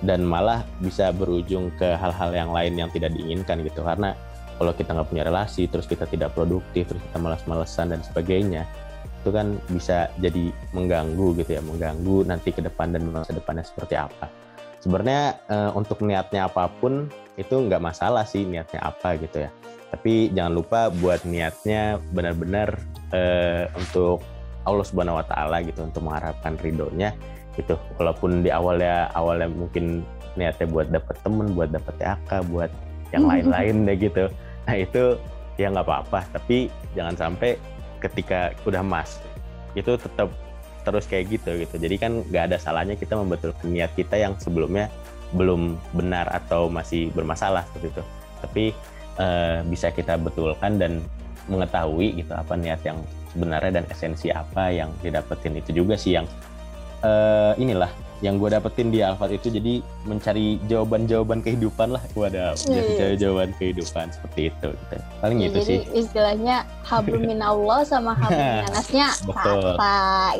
dan 0.05 0.21
malah 0.23 0.61
bisa 0.85 1.09
berujung 1.15 1.73
ke 1.81 1.97
hal-hal 1.97 2.31
yang 2.37 2.51
lain 2.53 2.77
yang 2.77 2.91
tidak 2.93 3.17
diinginkan 3.17 3.65
gitu. 3.65 3.81
Karena 3.81 4.13
kalau 4.57 4.73
kita 4.73 4.97
nggak 4.97 5.09
punya 5.09 5.25
relasi 5.29 5.69
terus 5.69 5.85
kita 5.85 6.09
tidak 6.09 6.33
produktif 6.33 6.89
terus 6.89 7.03
kita 7.13 7.19
malas-malesan 7.21 7.93
dan 7.93 8.01
sebagainya 8.01 8.65
itu 9.21 9.35
kan 9.35 9.59
bisa 9.69 10.07
jadi 10.23 10.55
mengganggu 10.71 11.35
gitu 11.43 11.59
ya 11.59 11.63
mengganggu 11.65 12.31
nanti 12.31 12.55
ke 12.55 12.63
depan 12.63 12.95
dan 12.95 13.11
masa 13.11 13.35
depannya 13.35 13.67
seperti 13.67 13.99
apa. 13.99 14.31
Sebenarnya 14.79 15.43
uh, 15.51 15.71
untuk 15.75 15.99
niatnya 16.07 16.47
apa 16.47 16.71
pun 16.79 17.11
itu 17.35 17.55
nggak 17.59 17.83
masalah 17.83 18.23
sih 18.23 18.47
niatnya 18.47 18.87
apa 18.87 19.19
gitu 19.19 19.43
ya. 19.43 19.51
Tapi 19.91 20.31
jangan 20.31 20.53
lupa 20.55 20.81
buat 20.95 21.27
niatnya 21.27 21.99
benar-benar 22.15 22.79
uh, 23.11 23.67
untuk 23.75 24.23
Allah 24.67 24.85
Subhanahu 24.85 25.23
Wa 25.23 25.27
Taala 25.31 25.63
gitu 25.63 25.87
untuk 25.87 26.03
mengharapkan 26.05 26.59
ridhonya 26.61 27.15
gitu. 27.57 27.79
Walaupun 27.97 28.45
di 28.45 28.51
awalnya 28.53 29.09
awalnya 29.15 29.49
mungkin 29.49 30.03
niatnya 30.37 30.67
buat 30.69 30.93
dapat 30.93 31.17
temen 31.25 31.57
buat 31.57 31.73
dapat 31.73 31.95
TAK 31.97 32.31
buat 32.53 32.71
yang 33.15 33.25
lain-lain 33.25 33.87
deh 33.89 33.97
gitu. 33.97 34.25
Nah 34.69 34.77
itu 34.77 35.17
ya 35.57 35.73
nggak 35.73 35.87
apa-apa 35.89 36.21
tapi 36.37 36.69
jangan 36.93 37.17
sampai 37.17 37.57
ketika 38.05 38.53
udah 38.69 38.85
mas 38.85 39.17
itu 39.73 39.97
tetap 39.97 40.29
terus 40.85 41.09
kayak 41.09 41.41
gitu 41.41 41.51
gitu. 41.65 41.75
Jadi 41.81 41.97
kan 41.97 42.13
nggak 42.29 42.53
ada 42.53 42.57
salahnya 42.61 42.95
kita 42.95 43.17
membetulkan 43.17 43.73
niat 43.73 43.91
kita 43.97 44.21
yang 44.21 44.37
sebelumnya 44.39 44.93
belum 45.35 45.75
benar 45.97 46.31
atau 46.31 46.71
masih 46.71 47.11
bermasalah 47.11 47.67
seperti 47.73 47.99
itu. 47.99 48.05
Tapi 48.45 48.65
uh, 49.19 49.67
bisa 49.67 49.91
kita 49.91 50.15
betulkan 50.21 50.79
dan 50.79 51.03
mengetahui 51.51 52.23
gitu 52.23 52.33
apa 52.35 52.55
niat 52.55 52.79
yang 52.87 52.99
sebenarnya 53.37 53.83
dan 53.83 53.85
esensi 53.93 54.33
apa 54.33 54.73
yang 54.73 54.89
didapetin 55.05 55.61
itu 55.61 55.85
juga 55.85 56.01
sih 56.01 56.17
yang 56.17 56.25
uh, 57.05 57.53
inilah 57.61 57.93
yang 58.25 58.41
gue 58.41 58.49
dapetin 58.49 58.89
di 58.89 59.05
Alphard 59.05 59.37
itu 59.37 59.53
jadi 59.53 59.85
mencari 60.09 60.57
jawaban-jawaban 60.73 61.45
kehidupan 61.45 61.93
lah 61.93 62.01
jadi 62.65 62.81
iya, 62.97 63.07
iya. 63.13 63.21
jawaban 63.21 63.53
kehidupan 63.61 64.09
seperti 64.09 64.49
itu 64.49 64.69
gitu. 64.73 64.97
paling 65.21 65.39
ya, 65.45 65.47
itu 65.53 65.59
jadi 65.61 65.69
sih 65.69 65.81
istilahnya 66.01 66.57
hablum 66.81 67.29
Allah 67.45 67.85
sama 67.85 68.17
hablum 68.25 68.73
minasnya 68.73 69.13
betul 69.29 69.77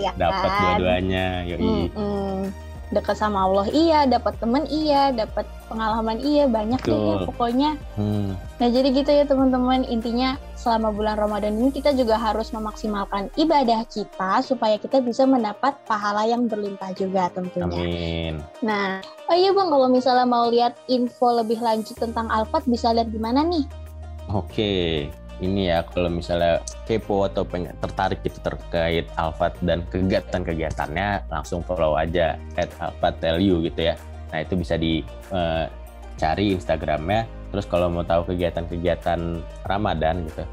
ya 0.01 0.11
dapat 0.17 0.49
kan? 0.49 0.61
dua-duanya 0.65 1.27
yoi 1.45 1.61
mm 1.61 1.89
-mm 1.93 2.66
dekat 2.95 3.19
sama 3.19 3.51
Allah 3.51 3.67
iya 3.75 4.07
dapat 4.07 4.39
temen 4.39 4.63
iya 4.71 5.11
dapat 5.11 5.43
pengalaman 5.67 6.23
iya 6.23 6.47
banyak 6.47 6.79
deh 6.87 6.95
ya 6.95 7.17
pokoknya. 7.27 7.71
Hmm. 7.99 8.39
nah 8.63 8.69
jadi 8.71 8.89
gitu 8.95 9.11
ya 9.11 9.25
teman-teman. 9.27 9.83
Intinya 9.91 10.39
selama 10.55 10.95
bulan 10.95 11.19
Ramadan 11.19 11.59
ini 11.59 11.75
kita 11.75 11.91
juga 11.99 12.15
harus 12.15 12.55
memaksimalkan 12.55 13.35
ibadah 13.35 13.83
kita 13.91 14.47
supaya 14.47 14.79
kita 14.79 15.03
bisa 15.03 15.27
mendapat 15.27 15.75
pahala 15.91 16.23
yang 16.31 16.47
berlimpah 16.47 16.95
juga 16.95 17.27
tentunya. 17.35 17.67
Amin. 17.67 18.35
nah 18.63 19.03
oh 19.27 19.35
iya 19.35 19.51
bang 19.51 19.69
kalau 19.69 19.91
misalnya 19.91 20.27
mau 20.27 20.47
lihat 20.47 20.79
info 20.87 21.35
lebih 21.35 21.59
lanjut 21.59 21.99
tentang 21.99 22.31
Alfat 22.31 22.63
bisa 22.71 22.95
lihat 22.95 23.11
di 23.11 23.19
mana 23.19 23.43
nih? 23.43 23.67
Oke, 24.31 25.07
ini 25.45 25.69
ya 25.69 25.85
kalau 25.93 26.09
misalnya 26.09 26.65
kepo 26.89 27.29
atau 27.29 27.45
pengen 27.45 27.77
tertarik 27.85 28.25
gitu 28.25 28.41
terkait 28.41 29.05
Alfat 29.21 29.53
dan 29.61 29.85
kegiatan-kegiatannya 29.93 31.29
langsung 31.29 31.61
follow 31.61 31.99
aja 31.99 32.41
at 32.57 32.73
Tell 33.21 33.37
You 33.37 33.61
gitu 33.69 33.93
ya. 33.93 33.95
Nah 34.33 34.39
itu 34.41 34.57
bisa 34.57 34.81
dicari 34.81 36.47
uh, 36.51 36.57
Instagramnya. 36.57 37.29
Terus 37.53 37.67
kalau 37.69 37.93
mau 37.93 38.05
tahu 38.05 38.33
kegiatan-kegiatan 38.33 39.21
Ramadan 39.69 40.25
gitu, 40.29 40.45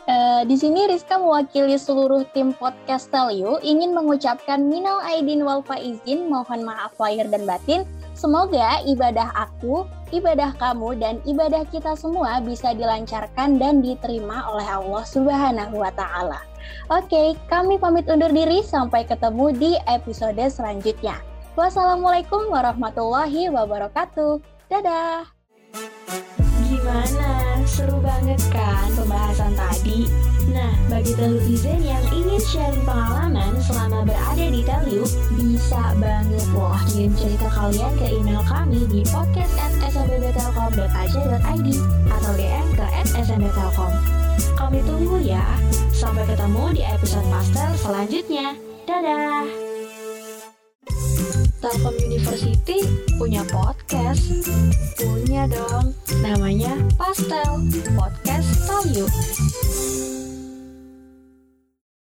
Uh, 0.06 0.46
di 0.46 0.54
sini 0.54 0.86
Rizka 0.86 1.18
mewakili 1.18 1.74
seluruh 1.74 2.22
tim 2.30 2.54
podcast 2.54 3.10
Tell 3.10 3.34
You 3.34 3.58
ingin 3.66 3.90
mengucapkan 3.90 4.62
minal 4.70 5.02
aidin 5.02 5.42
wal 5.42 5.66
faizin, 5.66 6.30
mohon 6.30 6.62
maaf 6.62 6.94
lahir 7.02 7.26
dan 7.26 7.42
batin. 7.50 7.82
Semoga 8.14 8.78
ibadah 8.86 9.34
aku, 9.34 9.90
ibadah 10.14 10.54
kamu, 10.62 11.02
dan 11.02 11.18
ibadah 11.26 11.66
kita 11.74 11.98
semua 11.98 12.38
bisa 12.38 12.70
dilancarkan 12.78 13.58
dan 13.58 13.82
diterima 13.82 14.46
oleh 14.46 14.70
Allah 14.70 15.02
Subhanahu 15.02 15.82
wa 15.82 15.90
Ta'ala. 15.90 16.55
Oke, 16.86 17.34
kami 17.50 17.76
pamit 17.76 18.06
undur 18.06 18.30
diri. 18.30 18.62
Sampai 18.62 19.04
ketemu 19.04 19.52
di 19.52 19.70
episode 19.90 20.38
selanjutnya. 20.48 21.18
Wassalamualaikum 21.56 22.52
warahmatullahi 22.52 23.48
wabarakatuh. 23.50 24.38
Dadah. 24.70 25.26
Gimana? 26.66 27.35
Seru 27.66 27.98
banget 27.98 28.38
kan 28.54 28.94
pembahasan 28.94 29.50
tadi? 29.58 30.06
Nah, 30.54 30.70
bagi 30.86 31.18
telutizen 31.18 31.82
yang 31.82 31.98
ingin 32.14 32.38
sharing 32.46 32.86
pengalaman 32.86 33.58
selama 33.58 34.06
berada 34.06 34.46
di 34.46 34.62
Telu, 34.62 35.02
bisa 35.34 35.90
banget 35.98 36.46
loh 36.54 36.78
kirim 36.88 37.12
cerita 37.18 37.50
kalian 37.50 37.90
ke 37.98 38.06
email 38.16 38.40
kami 38.46 38.86
di 38.86 39.02
podcast@smbtelkom.ac.id 39.10 41.68
atau 42.06 42.32
DM 42.38 42.66
ke 42.78 42.86
@smbtelkom. 43.12 43.92
Kami 44.54 44.78
tunggu 44.86 45.18
ya. 45.20 45.44
Sampai 45.90 46.22
ketemu 46.24 46.70
di 46.70 46.86
episode 46.86 47.26
Pastel 47.28 47.74
selanjutnya. 47.82 48.54
Dadah! 48.86 49.65
Telkom 51.60 51.96
University 52.04 52.84
punya 53.16 53.40
podcast? 53.48 54.28
Punya 55.00 55.48
dong. 55.48 55.96
Namanya 56.20 56.76
Pastel, 57.00 57.64
Podcast 57.96 58.50
You. 58.92 59.06